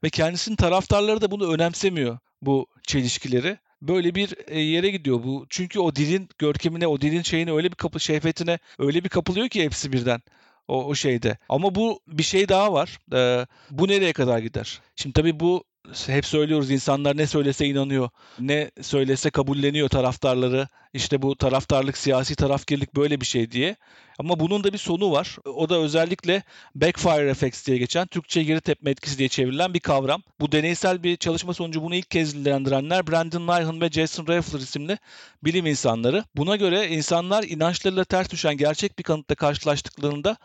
[0.04, 3.58] Ve kendisinin taraftarları da bunu önemsemiyor bu çelişkileri.
[3.82, 5.46] Böyle bir e, yere gidiyor bu.
[5.50, 9.64] Çünkü o dilin görkemine, o dilin şeyine öyle bir kapı şehvetine öyle bir kapılıyor ki
[9.64, 10.22] hepsi birden
[10.68, 11.38] o, o şeyde.
[11.50, 13.00] Ama bu bir şey daha var.
[13.14, 14.82] Ee, bu nereye kadar gider?
[14.96, 15.64] Şimdi tabii bu
[16.08, 18.10] hep söylüyoruz insanlar ne söylese inanıyor.
[18.40, 20.68] Ne söylese kabulleniyor taraftarları.
[20.94, 23.76] İşte bu taraftarlık, siyasi tarafkirlik böyle bir şey diye.
[24.20, 25.38] Ama bunun da bir sonu var.
[25.46, 26.44] O da özellikle
[26.76, 30.24] backfire effects diye geçen, Türkçe geri tepme etkisi diye çevrilen bir kavram.
[30.40, 34.98] Bu deneysel bir çalışma sonucu bunu ilk kez dillendirenler Brandon Nyhan ve Jason Raffler isimli
[35.44, 36.24] bilim insanları.
[36.36, 40.38] Buna göre insanlar inançlarıyla ters düşen gerçek bir kanıtla karşılaştıklarında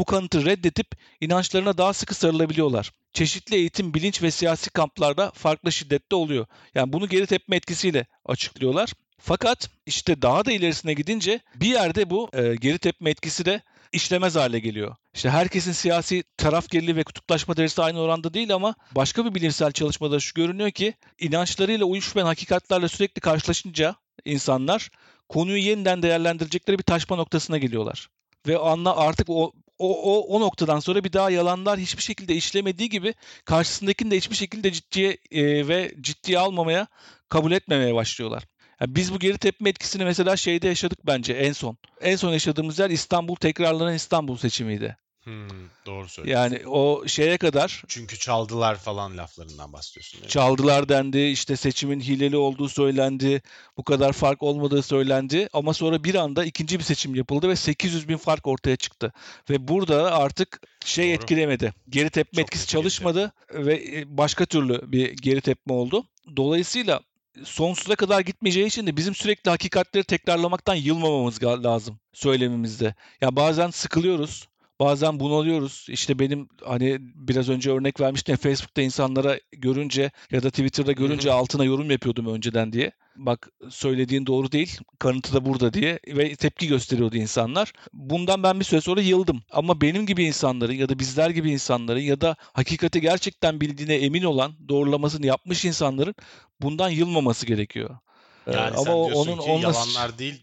[0.00, 0.86] bu kanıtı reddedip
[1.20, 2.92] inançlarına daha sıkı sarılabiliyorlar.
[3.12, 6.46] Çeşitli eğitim, bilinç ve siyasi kamplarda farklı şiddette oluyor.
[6.74, 8.92] Yani bunu geri tepme etkisiyle açıklıyorlar.
[9.18, 14.36] Fakat işte daha da ilerisine gidince bir yerde bu e, geri tepme etkisi de işlemez
[14.36, 14.96] hale geliyor.
[15.14, 19.72] İşte herkesin siyasi taraf geriliği ve kutuplaşma derecesi aynı oranda değil ama başka bir bilimsel
[19.72, 23.94] çalışmada şu görünüyor ki inançlarıyla uyuşmayan hakikatlerle sürekli karşılaşınca
[24.24, 24.90] insanlar
[25.28, 28.08] konuyu yeniden değerlendirecekleri bir taşma noktasına geliyorlar.
[28.46, 32.88] Ve anla artık o o, o, o noktadan sonra bir daha yalanlar hiçbir şekilde işlemediği
[32.88, 33.14] gibi
[33.44, 36.86] karşısındakini de hiçbir şekilde ciddiye e, ve ciddiye almamaya,
[37.28, 38.44] kabul etmemeye başlıyorlar.
[38.80, 41.76] Yani biz bu geri tepme etkisini mesela şeyde yaşadık bence en son.
[42.00, 44.96] En son yaşadığımız yer İstanbul tekrarlanan İstanbul seçimiydi.
[45.24, 45.48] Hmm,
[45.86, 46.54] doğru söylüyorsun.
[46.54, 50.20] Yani o şeye kadar Çünkü çaldılar falan laflarından bahsediyorsun.
[50.20, 50.28] mi?
[50.28, 53.42] çaldılar dendi, işte seçimin hileli olduğu söylendi,
[53.76, 58.08] bu kadar fark olmadığı söylendi ama sonra bir anda ikinci bir seçim yapıldı ve 800
[58.08, 59.12] bin fark ortaya çıktı.
[59.50, 61.14] Ve burada artık şey Doğru.
[61.14, 61.74] etkilemedi.
[61.88, 66.04] Geri tepme Çok etkisi çalışmadı ve e, başka türlü bir geri tepme oldu.
[66.36, 67.00] Dolayısıyla
[67.44, 72.94] sonsuza kadar gitmeyeceği için de bizim sürekli hakikatleri tekrarlamaktan yılmamamız lazım söylemimizde.
[73.20, 74.50] Ya bazen sıkılıyoruz.
[74.80, 75.86] Bazen bunalıyoruz.
[75.88, 81.64] İşte benim hani biraz önce örnek vermiştim Facebook'ta insanlara görünce ya da Twitter'da görünce altına
[81.64, 82.92] yorum yapıyordum önceden diye.
[83.16, 87.72] Bak söylediğin doğru değil, kanıtı da burada diye ve tepki gösteriyordu insanlar.
[87.92, 89.42] Bundan ben bir süre sonra yıldım.
[89.50, 94.22] Ama benim gibi insanların ya da bizler gibi insanların ya da hakikati gerçekten bildiğine emin
[94.22, 96.14] olan, doğrulamasını yapmış insanların
[96.62, 97.98] bundan yılmaması gerekiyor.
[98.46, 100.42] Ee, Yani sen diyorsun ki onunla- yalanlar değil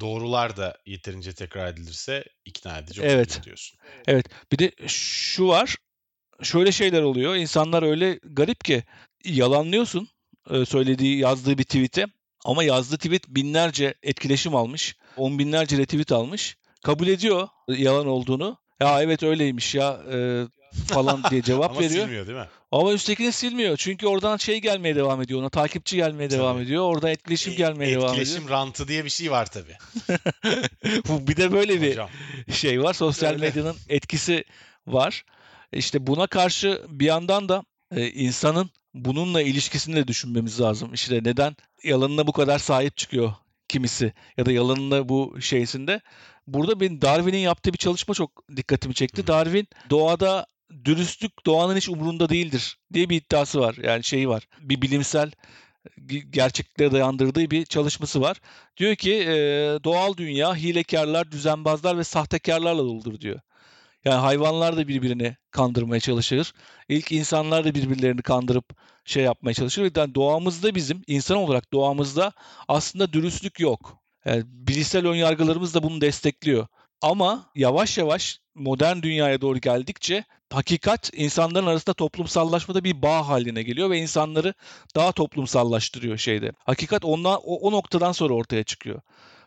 [0.00, 3.36] doğrular da yeterince tekrar edilirse ikna edici Evet.
[3.36, 3.78] olur diyorsun.
[4.06, 4.26] Evet.
[4.52, 5.76] Bir de şu var.
[6.42, 7.34] Şöyle şeyler oluyor.
[7.36, 8.84] İnsanlar öyle garip ki
[9.24, 10.08] yalanlıyorsun
[10.66, 12.06] söylediği, yazdığı bir tweet'e
[12.44, 14.96] Ama yazdığı tweet binlerce etkileşim almış.
[15.16, 16.56] On binlerce retweet almış.
[16.82, 18.58] Kabul ediyor yalan olduğunu.
[18.80, 20.46] Ya evet öyleymiş ya e,
[20.88, 22.04] falan diye cevap Ama veriyor.
[22.04, 22.46] silmiyor değil mi?
[22.72, 23.76] Ama üsttekini silmiyor.
[23.76, 25.48] Çünkü oradan şey gelmeye devam ediyor ona.
[25.48, 26.38] Takipçi gelmeye Tabii.
[26.38, 26.82] devam ediyor.
[26.82, 28.20] Oradan etkileşim E- gelmeye devam ediyor.
[28.22, 29.76] Etkileşim rantı diye bir şey var tabii.
[31.08, 32.08] Bu bir de böyle bir Hocam.
[32.52, 32.94] şey var.
[32.94, 33.46] Sosyal Öyle.
[33.46, 34.44] medyanın etkisi
[34.86, 35.24] var.
[35.72, 37.64] İşte buna karşı bir yandan da
[37.96, 40.94] e, insanın bununla ilişkisini de düşünmemiz lazım.
[40.94, 43.32] İşte neden yalanına bu kadar sahip çıkıyor
[43.68, 46.00] kimisi ya da yalanına bu şeysinde.
[46.46, 49.22] Burada benim Darwin'in yaptığı bir çalışma çok dikkatimi çekti.
[49.22, 49.26] Hı.
[49.26, 50.46] Darwin doğada
[50.84, 53.76] dürüstlük doğanın hiç umurunda değildir diye bir iddiası var.
[53.82, 54.48] Yani şeyi var.
[54.60, 55.30] Bir bilimsel
[55.98, 58.40] ge- gerçekliklere dayandırdığı bir çalışması var.
[58.76, 59.34] Diyor ki e,
[59.84, 63.40] doğal dünya hilekarlar, düzenbazlar ve sahtekarlarla doludur diyor.
[64.04, 66.52] Yani hayvanlar da birbirini kandırmaya çalışır.
[66.88, 68.64] İlk insanlar da birbirlerini kandırıp
[69.04, 69.92] şey yapmaya çalışır.
[69.96, 72.32] Yani doğamızda bizim insan olarak doğamızda
[72.68, 73.98] aslında dürüstlük yok.
[74.24, 76.66] Yani bilişsel önyargılarımız da bunu destekliyor.
[77.02, 83.90] Ama yavaş yavaş modern dünyaya doğru geldikçe hakikat insanların arasında toplumsallaşmada bir bağ haline geliyor
[83.90, 84.54] ve insanları
[84.94, 86.52] daha toplumsallaştırıyor şeyde.
[86.64, 89.00] Hakikat ondan, o, o noktadan sonra ortaya çıkıyor.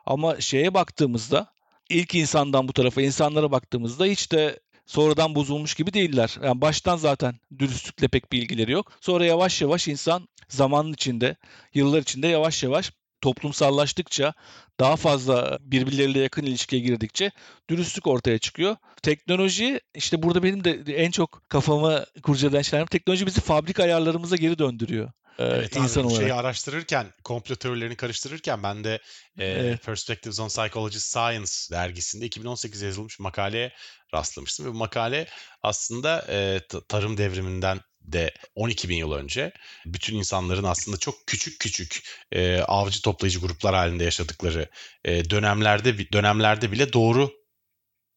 [0.05, 1.47] Ama şeye baktığımızda
[1.89, 6.37] ilk insandan bu tarafa insanlara baktığımızda hiç de sonradan bozulmuş gibi değiller.
[6.43, 8.91] Yani baştan zaten dürüstlükle pek bir ilgileri yok.
[9.01, 11.35] Sonra yavaş yavaş insan zamanın içinde,
[11.73, 12.91] yıllar içinde yavaş yavaş
[13.21, 14.33] toplumsallaştıkça,
[14.79, 17.31] daha fazla birbirleriyle yakın ilişkiye girdikçe
[17.69, 18.75] dürüstlük ortaya çıkıyor.
[19.03, 24.59] Teknoloji işte burada benim de en çok kafamı kurcalayan şeyler teknoloji bizi fabrika ayarlarımıza geri
[24.59, 25.11] döndürüyor.
[25.39, 26.19] e, Evet abi, insan bu olarak.
[26.19, 28.99] şeyi araştırırken, komplo teorilerini karıştırırken ben de
[29.39, 29.83] e, Evet.
[29.85, 33.73] Perspectives on Psychology Science dergisinde 2018'de yazılmış makaleye
[34.13, 34.65] rastlamıştım.
[34.65, 35.27] Ve bu makale
[35.63, 39.51] aslında e, ta- tarım devriminden de 12 bin yıl önce
[39.85, 44.69] bütün insanların aslında çok küçük küçük e, avcı toplayıcı gruplar halinde yaşadıkları
[45.05, 47.31] e, dönemlerde dönemlerde bile doğru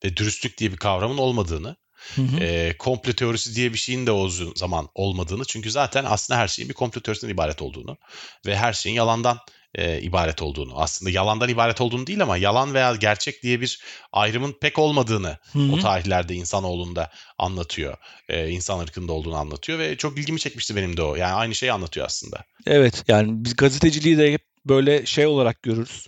[0.05, 1.77] ve dürüstlük diye bir kavramın olmadığını
[2.15, 2.41] Hı hı.
[2.41, 6.69] e, komplo teorisi diye bir şeyin de o zaman olmadığını çünkü zaten aslında her şeyin
[6.69, 7.97] bir komplo teorisinden ibaret olduğunu
[8.47, 9.39] ve her şeyin yalandan
[9.75, 13.81] e, ibaret olduğunu aslında yalandan ibaret olduğunu değil ama yalan veya gerçek diye bir
[14.13, 15.73] ayrımın pek olmadığını Hı hı.
[15.73, 17.97] o tarihlerde insanoğlunda anlatıyor.
[18.29, 21.17] E, insan ırkında olduğunu anlatıyor ve çok ilgimi çekmişti benim de o.
[21.17, 22.45] Yani aynı şeyi anlatıyor aslında.
[22.67, 26.07] Evet yani biz gazeteciliği de hep böyle şey olarak görürüz.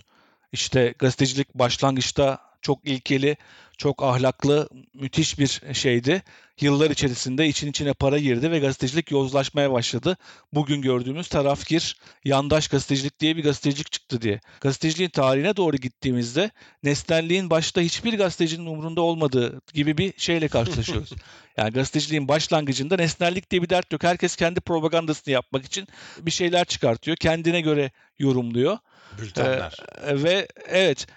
[0.51, 3.37] İşte gazetecilik başlangıçta çok ilkeli,
[3.77, 6.23] çok ahlaklı, müthiş bir şeydi.
[6.61, 10.17] Yıllar içerisinde için içine para girdi ve gazetecilik yozlaşmaya başladı.
[10.53, 14.39] Bugün gördüğümüz tarafkir, yandaş gazetecilik diye bir gazetecilik çıktı diye.
[14.61, 16.51] Gazeteciliğin tarihine doğru gittiğimizde
[16.83, 21.11] nesnelliğin başta hiçbir gazetecinin umurunda olmadığı gibi bir şeyle karşılaşıyoruz.
[21.57, 24.03] Yani gazeteciliğin başlangıcında nesnellik diye bir dert yok.
[24.03, 25.87] Herkes kendi propagandasını yapmak için
[26.19, 27.17] bir şeyler çıkartıyor.
[27.17, 28.77] Kendine göre yorumluyor.
[29.21, 29.77] Bültenler.
[30.07, 31.07] E, ve evet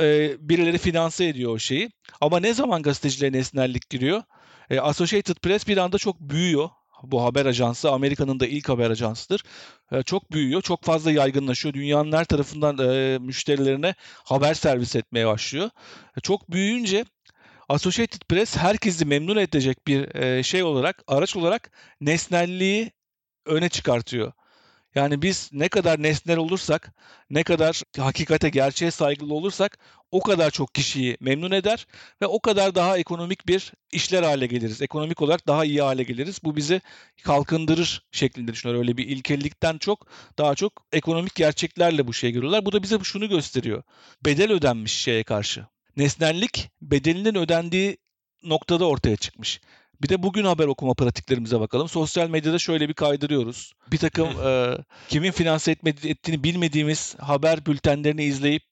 [0.00, 1.90] e, birileri finanse ediyor o şeyi.
[2.20, 4.22] Ama ne zaman gazeteciliğe nesnellik giriyor?
[4.70, 6.68] E, Associated Press bir anda çok büyüyor.
[7.02, 9.42] Bu haber ajansı Amerika'nın da ilk haber ajansıdır.
[9.92, 11.74] E, çok büyüyor, çok fazla yaygınlaşıyor.
[11.74, 13.94] Dünyanın her tarafından e, müşterilerine
[14.24, 15.70] haber servis etmeye başlıyor.
[16.16, 17.04] E, çok büyüyünce
[17.68, 22.92] Associated Press herkesi memnun edecek bir e, şey olarak, araç olarak nesnelliği
[23.46, 24.32] öne çıkartıyor.
[24.94, 26.94] Yani biz ne kadar nesnel olursak,
[27.30, 29.78] ne kadar hakikate, gerçeğe saygılı olursak
[30.10, 31.86] o kadar çok kişiyi memnun eder
[32.22, 34.82] ve o kadar daha ekonomik bir işler hale geliriz.
[34.82, 36.40] Ekonomik olarak daha iyi hale geliriz.
[36.44, 36.80] Bu bizi
[37.22, 38.82] kalkındırır şeklinde düşünüyorlar.
[38.82, 40.06] Öyle bir ilkellikten çok
[40.38, 42.66] daha çok ekonomik gerçeklerle bu şeye görüyorlar.
[42.66, 43.82] Bu da bize şunu gösteriyor.
[44.24, 45.66] Bedel ödenmiş şeye karşı.
[45.96, 47.98] Nesnellik bedelinin ödendiği
[48.42, 49.60] noktada ortaya çıkmış.
[50.02, 51.88] Bir de bugün haber okuma pratiklerimize bakalım.
[51.88, 53.72] Sosyal medyada şöyle bir kaydırıyoruz.
[53.92, 54.76] Bir takım e,
[55.08, 58.62] kimin finanse etmedi, ettiğini bilmediğimiz haber bültenlerini izleyip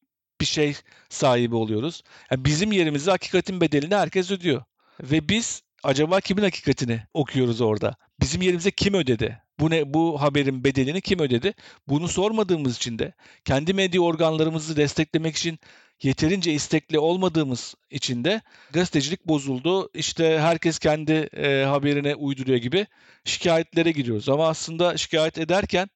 [0.41, 0.75] bir şey
[1.09, 2.03] sahibi oluyoruz.
[2.31, 4.63] Yani bizim yerimize hakikatin bedelini herkes ödüyor.
[5.01, 7.97] Ve biz acaba kimin hakikatini okuyoruz orada?
[8.21, 9.43] Bizim yerimize kim ödedi?
[9.61, 11.55] Bu ne bu haberin bedelini kim ödedi?
[11.89, 13.13] Bunu sormadığımız için de
[13.45, 15.59] kendi medya organlarımızı desteklemek için
[16.03, 18.43] yeterince istekli olmadığımız için de
[18.73, 19.91] gazetecilik bozuldu.
[19.95, 22.87] İşte herkes kendi e, haberine uyduruyor gibi
[23.25, 24.29] şikayetlere giriyoruz.
[24.29, 25.91] Ama aslında şikayet ederken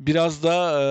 [0.00, 0.84] biraz da e,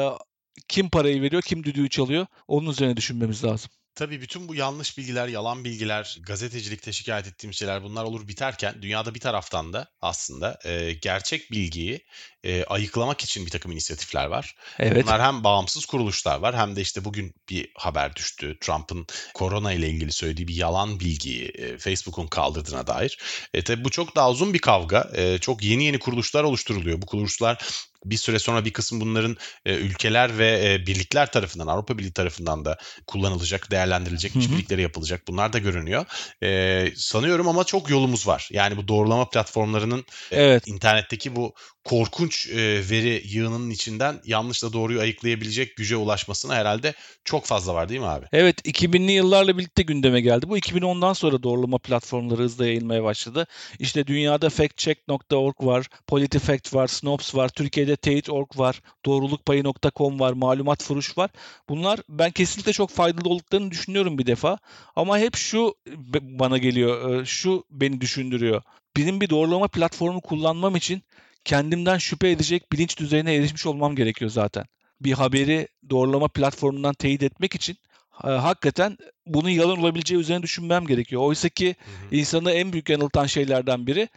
[0.68, 3.72] kim parayı veriyor, kim düdüğü çalıyor onun üzerine düşünmemiz lazım.
[3.96, 9.16] Tabii bütün bu yanlış bilgiler, yalan bilgiler, gazetecilikte şikayet ettiğim şeyler bunlar olur biterken dünyada
[9.16, 12.06] bir taraftan da aslında e, gerçek bilgiyi
[12.44, 14.56] e, ayıklamak için bir takım inisiyatifler var.
[14.80, 15.04] Evet.
[15.04, 18.58] Bunlar hem bağımsız kuruluşlar var hem de işte bugün bir haber düştü.
[18.62, 23.20] Trump'ın korona ile ilgili söylediği bir yalan bilgiyi e, Facebook'un kaldırdığına dair.
[23.54, 25.12] E, tabii bu çok daha uzun bir kavga.
[25.16, 27.02] E, çok yeni yeni kuruluşlar oluşturuluyor.
[27.02, 27.64] Bu kuruluşlar
[28.06, 32.66] bir süre sonra bir kısım bunların e, ülkeler ve e, birlikler tarafından Avrupa Birliği tarafından
[32.66, 32.78] da
[33.08, 35.28] kullanılacak, değerlendirilecek, işbirlikleri yapılacak.
[35.28, 36.06] Bunlar da görünüyor.
[36.43, 38.49] E, sanıyorum ama çok yolumuz var.
[38.51, 40.68] Yani bu doğrulama platformlarının e, evet.
[40.68, 46.93] internetteki bu korkunç e, veri yığınının içinden yanlışla doğruyu ayıklayabilecek güce ulaşmasına herhalde
[47.26, 48.26] çok fazla var değil mi abi?
[48.32, 50.49] Evet 2000'li yıllarla birlikte gündeme geldi.
[50.49, 53.47] Bu 2010'dan sonra doğrulama platformları hızla yayılmaya başladı.
[53.80, 61.18] İşte dünyada factcheck.org var, PolitiFact var, Snopes var, Türkiye'de Teyit.org var, doğrulukpayı.com var, malumat furuş
[61.18, 61.30] var.
[61.70, 64.58] Bunlar ben kesinlikle çok faydalı olduklarını düşünüyorum bir defa.
[64.96, 65.76] Ama hep şu
[66.22, 68.62] bana geliyor, e, şu beni düşündürüyor.
[68.98, 71.04] Benim bir doğrulama platformu kullanmam için
[71.46, 74.66] kendimden şüphe edecek bilinç düzeyine erişmiş olmam gerekiyor zaten.
[75.02, 77.78] Bir haberi doğrulama platformundan teyit etmek için
[78.24, 81.22] e, hakikaten bunun yalan olabileceği üzerine düşünmem gerekiyor.
[81.22, 82.16] Oysa ki hı hı.
[82.16, 84.10] insanı en büyük yanıltan şeylerden biri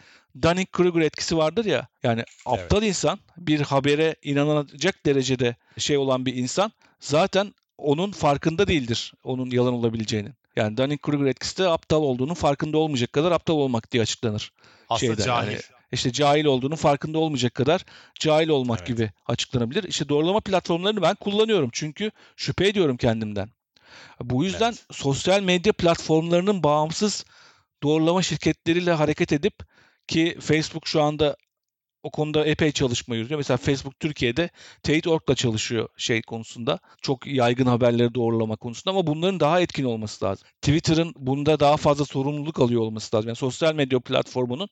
[0.43, 1.89] Dunning-Kruger etkisi vardır ya.
[2.03, 2.89] Yani aptal evet.
[2.89, 9.75] insan bir habere inanacak derecede şey olan bir insan zaten onun farkında değildir onun yalan
[9.75, 10.35] olabileceğinin.
[10.57, 14.53] Yani Dunning-Kruger etkisi de aptal olduğunun farkında olmayacak kadar aptal olmak diye açıklanır.
[14.89, 15.25] Aslında şeyden.
[15.25, 15.51] cahil.
[15.51, 15.61] Yani
[15.93, 17.85] işte cahil olduğunu farkında olmayacak kadar
[18.21, 18.89] cahil olmak evet.
[18.89, 19.85] gibi açıklanabilir.
[19.85, 23.49] İşte doğrulama platformlarını ben kullanıyorum çünkü şüphe ediyorum kendimden.
[24.21, 24.87] Bu yüzden evet.
[24.91, 27.25] sosyal medya platformlarının bağımsız
[27.83, 29.55] doğrulama şirketleriyle hareket edip
[30.09, 31.37] ki Facebook şu anda
[32.03, 33.39] o konuda epey çalışma yürütüyor.
[33.39, 34.51] Mesela Facebook Türkiye'de
[34.83, 36.79] Teyit.org'la çalışıyor şey konusunda.
[37.03, 40.49] Çok yaygın haberleri doğrulama konusunda ama bunların daha etkin olması lazım.
[40.63, 43.29] Twitter'ın bunda daha fazla sorumluluk alıyor olması lazım.
[43.29, 44.69] Yani sosyal medya platformunun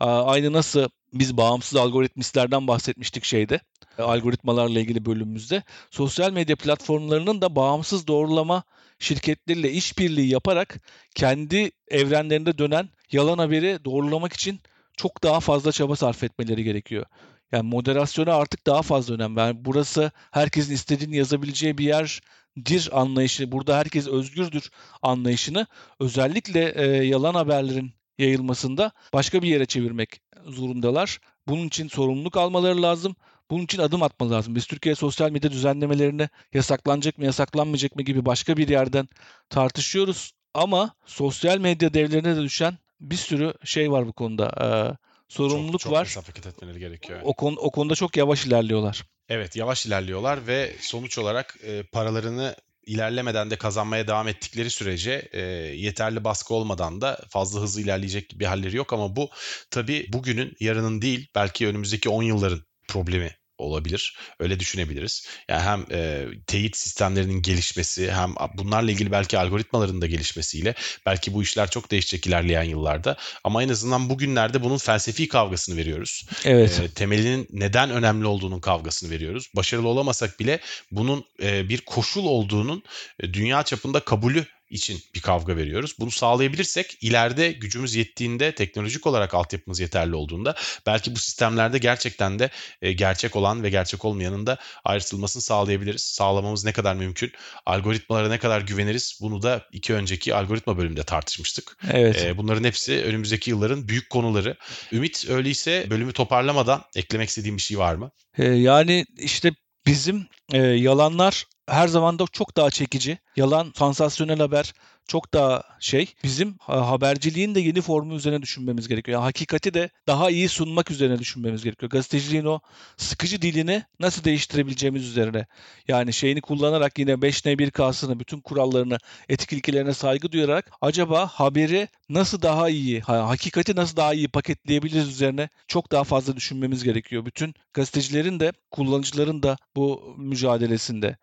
[0.00, 3.60] aynı nasıl biz bağımsız algoritmistlerden bahsetmiştik şeyde
[3.98, 5.62] algoritmalarla ilgili bölümümüzde.
[5.90, 8.62] Sosyal medya platformlarının da bağımsız doğrulama
[8.98, 10.80] şirketleriyle işbirliği yaparak
[11.14, 14.60] kendi evrenlerinde dönen yalan haberi doğrulamak için
[14.96, 17.06] çok daha fazla çaba sarf etmeleri gerekiyor.
[17.52, 19.46] Yani moderasyona artık daha fazla önem ver.
[19.46, 23.52] Yani burası herkesin istediğini yazabileceği bir yerdir anlayışı.
[23.52, 24.70] Burada herkes özgürdür
[25.02, 25.66] anlayışını
[26.00, 31.18] özellikle e, yalan haberlerin yayılmasında başka bir yere çevirmek zorundalar.
[31.48, 33.16] Bunun için sorumluluk almaları lazım.
[33.50, 34.54] Bunun için adım atmalı lazım.
[34.54, 39.08] Biz Türkiye sosyal medya düzenlemelerini yasaklanacak mı yasaklanmayacak mı gibi başka bir yerden
[39.48, 40.32] tartışıyoruz.
[40.54, 44.52] Ama sosyal medya devlerine de düşen bir sürü şey var bu konuda.
[44.60, 44.96] Ee,
[45.28, 46.04] sorumluluk çok, çok var.
[46.04, 47.20] Çok hareket etmeleri gerekiyor.
[47.24, 49.04] O, konu, o konuda çok yavaş ilerliyorlar.
[49.28, 55.40] Evet yavaş ilerliyorlar ve sonuç olarak e, paralarını ilerlemeden de kazanmaya devam ettikleri sürece e,
[55.76, 59.30] yeterli baskı olmadan da fazla hızlı ilerleyecek bir halleri yok ama bu
[59.70, 64.16] tabii bugünün yarının değil belki önümüzdeki 10 yılların problemi olabilir.
[64.38, 65.26] Öyle düşünebiliriz.
[65.48, 70.74] Yani hem e, teyit sistemlerinin gelişmesi hem bunlarla ilgili belki algoritmaların da gelişmesiyle
[71.06, 73.16] belki bu işler çok değişecek ilerleyen yıllarda.
[73.44, 76.26] Ama en azından bugünlerde bunun felsefi kavgasını veriyoruz.
[76.44, 76.80] Evet.
[76.80, 79.50] E, temelinin neden önemli olduğunun kavgasını veriyoruz.
[79.56, 80.60] Başarılı olamasak bile
[80.90, 82.82] bunun e, bir koşul olduğunun
[83.20, 85.94] e, dünya çapında kabulü için bir kavga veriyoruz.
[85.98, 90.54] Bunu sağlayabilirsek ileride gücümüz yettiğinde teknolojik olarak altyapımız yeterli olduğunda
[90.86, 92.50] belki bu sistemlerde gerçekten de
[92.82, 96.02] e, gerçek olan ve gerçek olmayanın da ayrıştırılmasını sağlayabiliriz.
[96.02, 97.32] Sağlamamız ne kadar mümkün?
[97.66, 99.18] Algoritmalara ne kadar güveniriz?
[99.20, 101.76] Bunu da iki önceki algoritma bölümünde tartışmıştık.
[101.92, 102.22] Evet.
[102.24, 104.56] E, bunların hepsi önümüzdeki yılların büyük konuları.
[104.92, 108.10] Ümit öyleyse bölümü toparlamadan eklemek istediğim bir şey var mı?
[108.38, 109.52] E, yani işte
[109.86, 113.18] bizim e, yalanlar her zaman da çok daha çekici.
[113.36, 114.72] Yalan, sansasyonel haber
[115.08, 116.14] çok daha şey.
[116.24, 119.18] Bizim haberciliğin de yeni formu üzerine düşünmemiz gerekiyor.
[119.18, 121.90] Yani hakikati de daha iyi sunmak üzerine düşünmemiz gerekiyor.
[121.90, 122.60] Gazeteciliğin o
[122.96, 125.46] sıkıcı dilini nasıl değiştirebileceğimiz üzerine.
[125.88, 128.98] Yani şeyini kullanarak yine 5N1K'sını, bütün kurallarını,
[129.28, 135.48] etik ilkelerine saygı duyarak acaba haberi nasıl daha iyi, hakikati nasıl daha iyi paketleyebiliriz üzerine
[135.68, 137.26] çok daha fazla düşünmemiz gerekiyor.
[137.26, 141.16] Bütün gazetecilerin de, kullanıcıların da bu mücadelesinde.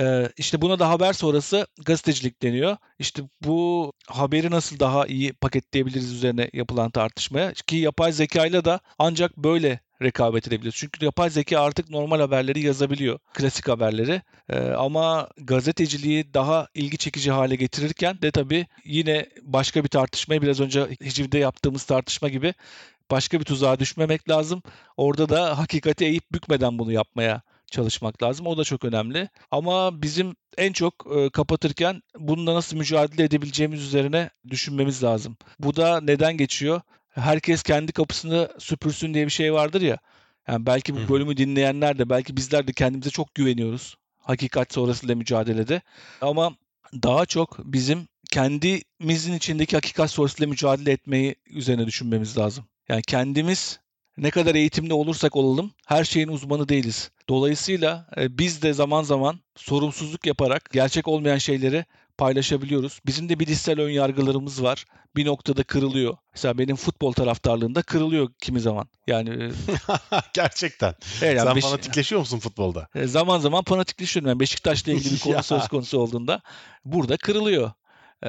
[0.00, 2.76] Ee, işte buna da haber sonrası gazetecilik deniyor.
[2.98, 7.52] İşte bu haberi nasıl daha iyi paketleyebiliriz üzerine yapılan tartışmaya.
[7.52, 10.78] Ki yapay zekayla da ancak böyle rekabet edebiliyoruz.
[10.78, 13.18] Çünkü yapay zeka artık normal haberleri yazabiliyor.
[13.34, 14.22] Klasik haberleri.
[14.48, 20.60] Ee, ama gazeteciliği daha ilgi çekici hale getirirken de tabii yine başka bir tartışmaya biraz
[20.60, 22.54] önce hicivde yaptığımız tartışma gibi
[23.10, 24.62] başka bir tuzağa düşmemek lazım.
[24.96, 28.46] Orada da hakikati eğip bükmeden bunu yapmaya çalışmak lazım.
[28.46, 29.28] O da çok önemli.
[29.50, 35.36] Ama bizim en çok e, kapatırken bununla nasıl mücadele edebileceğimiz üzerine düşünmemiz lazım.
[35.58, 36.80] Bu da neden geçiyor?
[37.08, 39.98] Herkes kendi kapısını süpürsün diye bir şey vardır ya.
[40.48, 43.96] Yani belki bu bölümü dinleyenler de belki bizler de kendimize çok güveniyoruz.
[44.18, 45.82] Hakikat sonrasıyla mücadelede.
[46.20, 46.56] Ama
[47.02, 52.64] daha çok bizim kendimizin içindeki hakikat sonrasıyla mücadele etmeyi üzerine düşünmemiz lazım.
[52.88, 53.80] Yani kendimiz
[54.18, 57.10] ne kadar eğitimli olursak olalım her şeyin uzmanı değiliz.
[57.28, 61.84] Dolayısıyla e, biz de zaman zaman sorumsuzluk yaparak gerçek olmayan şeyleri
[62.18, 63.00] paylaşabiliyoruz.
[63.06, 64.84] Bizim de bilişsel ön yargılarımız var.
[65.16, 66.16] Bir noktada kırılıyor.
[66.34, 68.88] Mesela benim futbol taraftarlığında kırılıyor kimi zaman.
[69.06, 69.50] Yani e,
[70.34, 70.94] Gerçekten.
[71.22, 72.88] evet, yani Sen Beş- fanatikleşiyor musun futbolda?
[72.94, 74.28] e, zaman zaman fanatikleşiyorum.
[74.28, 76.40] Yani Beşiktaş'la ilgili bir konu söz konusu olduğunda
[76.84, 77.70] burada kırılıyor.
[78.24, 78.28] Ee,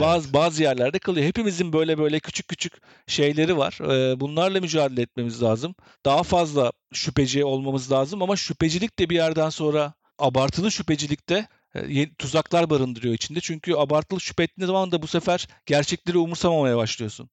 [0.00, 1.26] bazı bazı yerlerde kırılıyor.
[1.26, 2.72] Hepimizin böyle böyle küçük küçük
[3.06, 3.78] şeyleri var.
[3.82, 5.74] Ee, bunlarla mücadele etmemiz lazım.
[6.04, 12.14] Daha fazla şüpheci olmamız lazım ama şüphecilik de bir yerden sonra abartılı şüphecilikte e, ye-
[12.14, 13.40] tuzaklar barındırıyor içinde.
[13.40, 17.30] Çünkü abartılı şüphe ettiğin zaman da bu sefer gerçekleri umursamamaya başlıyorsun.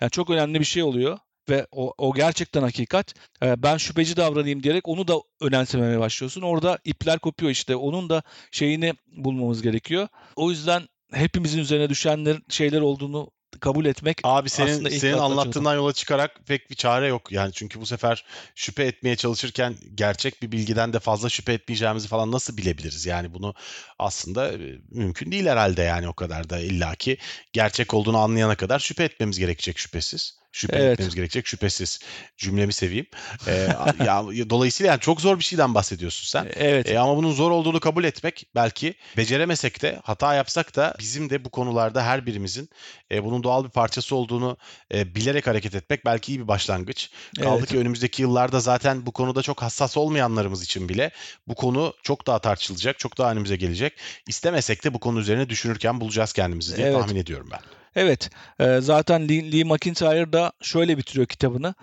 [0.00, 3.14] Yani çok önemli bir şey oluyor ve o, o gerçekten hakikat.
[3.42, 6.42] Ee, ben şüpheci davranayım diyerek onu da önemsememeye başlıyorsun.
[6.42, 7.76] Orada ipler kopuyor işte.
[7.76, 10.08] Onun da şeyini bulmamız gerekiyor.
[10.36, 10.82] O yüzden
[11.12, 13.30] hepimizin üzerine düşenlerin şeyler olduğunu
[13.60, 17.32] kabul etmek Abi senin senin anlattığından yola çıkarak pek bir çare yok.
[17.32, 22.32] Yani çünkü bu sefer şüphe etmeye çalışırken gerçek bir bilgiden de fazla şüphe etmeyeceğimizi falan
[22.32, 23.06] nasıl bilebiliriz?
[23.06, 23.54] Yani bunu
[23.98, 24.58] aslında e,
[24.90, 27.18] mümkün değil herhalde yani o kadar da illaki
[27.52, 30.38] gerçek olduğunu anlayana kadar şüphe etmemiz gerekecek şüphesiz.
[30.56, 30.92] Şüphe Evet.
[30.92, 31.98] etmemiz gerekecek şüphesiz.
[32.36, 33.06] Cümlemi seveyim.
[33.46, 33.52] Ee,
[34.04, 36.52] ya dolayısıyla yani çok zor bir şeyden bahsediyorsun sen.
[36.54, 36.90] Evet.
[36.90, 41.44] E, ama bunun zor olduğunu kabul etmek belki beceremesek de hata yapsak da bizim de
[41.44, 42.68] bu konularda her birimizin
[43.10, 44.56] e, bunun doğal bir parçası olduğunu
[44.94, 47.10] e, bilerek hareket etmek belki iyi bir başlangıç.
[47.40, 47.68] Kaldı Evet.
[47.68, 51.10] ki önümüzdeki yıllarda zaten bu konuda çok hassas olmayanlarımız için bile
[51.48, 53.92] bu konu çok daha tartışılacak, çok daha önümüze gelecek.
[54.28, 56.96] İstemesek de bu konu üzerine düşünürken bulacağız kendimizi diye Evet.
[57.00, 57.60] tahmin ediyorum ben.
[57.96, 58.30] Evet.
[58.60, 61.74] e, zaten Lee, Lee McIntyre da şöyle bitiriyor kitabını.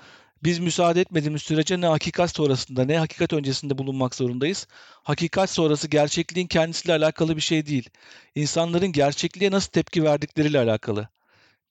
[0.44, 4.68] Biz müsaade etmediğimiz sürece ne hakikat sonrasında ne hakikat öncesinde bulunmak zorundayız.
[5.04, 7.90] Hakikat sonrası gerçekliğin kendisiyle alakalı bir şey değil.
[8.36, 11.10] İnsanların gerçekliğe nasıl tepki verdikleriyle alakalı.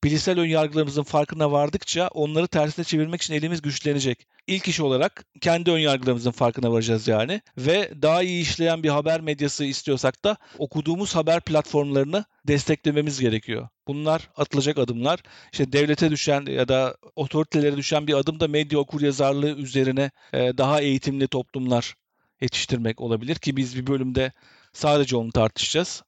[0.05, 4.27] Bilişsel önyargılarımızın farkına vardıkça onları tersine çevirmek için elimiz güçlenecek.
[4.47, 7.41] İlk iş olarak kendi önyargılarımızın farkına varacağız yani.
[7.59, 13.69] Ve daha iyi işleyen bir haber medyası istiyorsak da okuduğumuz haber platformlarını desteklememiz gerekiyor.
[13.89, 15.21] Bunlar atılacak adımlar.
[15.53, 20.81] İşte devlete düşen ya da otoritelere düşen bir adım da medya okuryazarlığı üzerine e, daha
[20.81, 21.95] eğitimli toplumlar
[22.41, 24.33] yetiştirmek olabilir ki biz bir bölümde
[24.73, 26.03] sadece onu tartışacağız.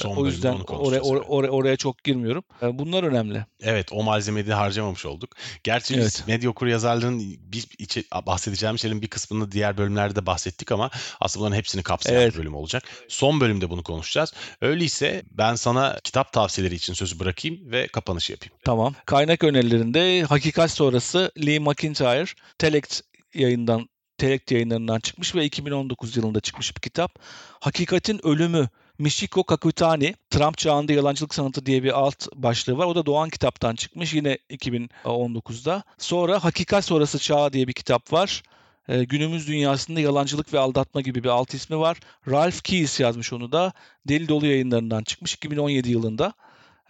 [0.00, 2.44] Son o yüzden oraya, oraya, oraya çok girmiyorum.
[2.62, 3.46] E, Bunlar önemli.
[3.62, 5.36] Evet o malzemeyi de harcamamış olduk.
[5.64, 6.24] Gerçi biz Evet.
[6.26, 10.90] medya okuryazarlığının bir içi, bahsedeceğimiz şeylerin bir kısmını diğer bölümlerde de bahsettik ama
[11.20, 12.34] aslında bunların hepsini kapsayan Evet.
[12.34, 12.82] bir bölüm olacak.
[13.08, 14.32] Son bölümde bunu konuşacağız.
[14.60, 18.54] Öyleyse ben sana kitap tavsiyeleri için sözü bırakayım ve kapanışı yapayım.
[18.64, 18.94] Tamam.
[19.06, 22.24] Kaynak önerilerinde Hakikat Sonrası Lee McIntyre
[22.58, 23.00] Telect
[23.34, 23.88] yayından
[24.18, 27.14] Telect yayınlarından çıkmış ve 2019 yılında çıkmış bir kitap.
[27.60, 28.68] Hakikatin Ölümü
[28.98, 32.86] Michiko Kakutani, Trump Çağında Yalancılık Sanatı diye bir alt başlığı var.
[32.86, 35.82] O da Doğan kitaptan çıkmış yine 2019'da.
[35.98, 38.42] Sonra Hakikat Sonrası Çağ diye bir kitap var.
[38.88, 41.98] Ee, günümüz dünyasında yalancılık ve aldatma gibi bir alt ismi var.
[42.28, 43.72] Ralph Keyes yazmış onu da.
[44.08, 46.32] Deli Dolu yayınlarından çıkmış 2017 yılında.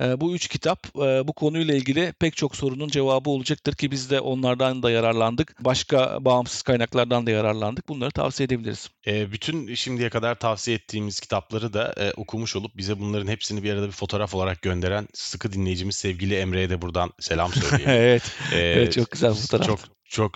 [0.00, 4.10] Ee, bu üç kitap e, bu konuyla ilgili pek çok sorunun cevabı olacaktır ki biz
[4.10, 5.64] de onlardan da yararlandık.
[5.64, 7.88] Başka bağımsız kaynaklardan da yararlandık.
[7.88, 8.90] Bunları tavsiye edebiliriz.
[9.06, 13.72] E, bütün şimdiye kadar tavsiye ettiğimiz kitapları da e, okumuş olup bize bunların hepsini bir
[13.72, 17.90] arada bir fotoğraf olarak gönderen sıkı dinleyicimiz sevgili Emre'ye de buradan selam söyleyelim.
[17.90, 18.22] evet.
[18.52, 19.66] E, Evet çok güzel fotoğraf.
[19.66, 20.30] Çok çok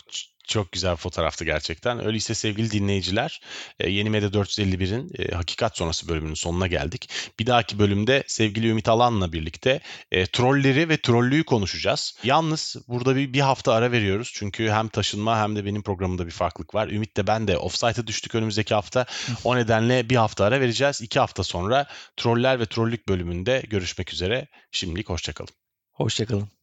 [0.51, 2.07] çok güzel fotoğraftı gerçekten.
[2.07, 3.41] Öyleyse sevgili dinleyiciler,
[3.81, 7.11] e, Yeni Medya 451'in e, Hakikat Sonrası bölümünün sonuna geldik.
[7.39, 9.81] Bir dahaki bölümde sevgili Ümit Alan'la birlikte
[10.13, 12.15] e, trolleri ve trollüyü konuşacağız.
[12.25, 14.31] Yalnız burada bir, bir hafta ara veriyoruz.
[14.35, 16.89] Çünkü hem taşınma hem de benim programımda bir farklılık var.
[16.89, 19.07] Ümit de ben de offsite'a düştük önümüzdeki hafta.
[19.45, 21.01] O nedenle bir hafta ara vereceğiz.
[21.01, 21.87] İki hafta sonra
[22.17, 24.47] troller ve trollük bölümünde görüşmek üzere.
[24.73, 25.51] Şimdilik hoşçakalın.
[25.93, 26.60] Hoşçakalın.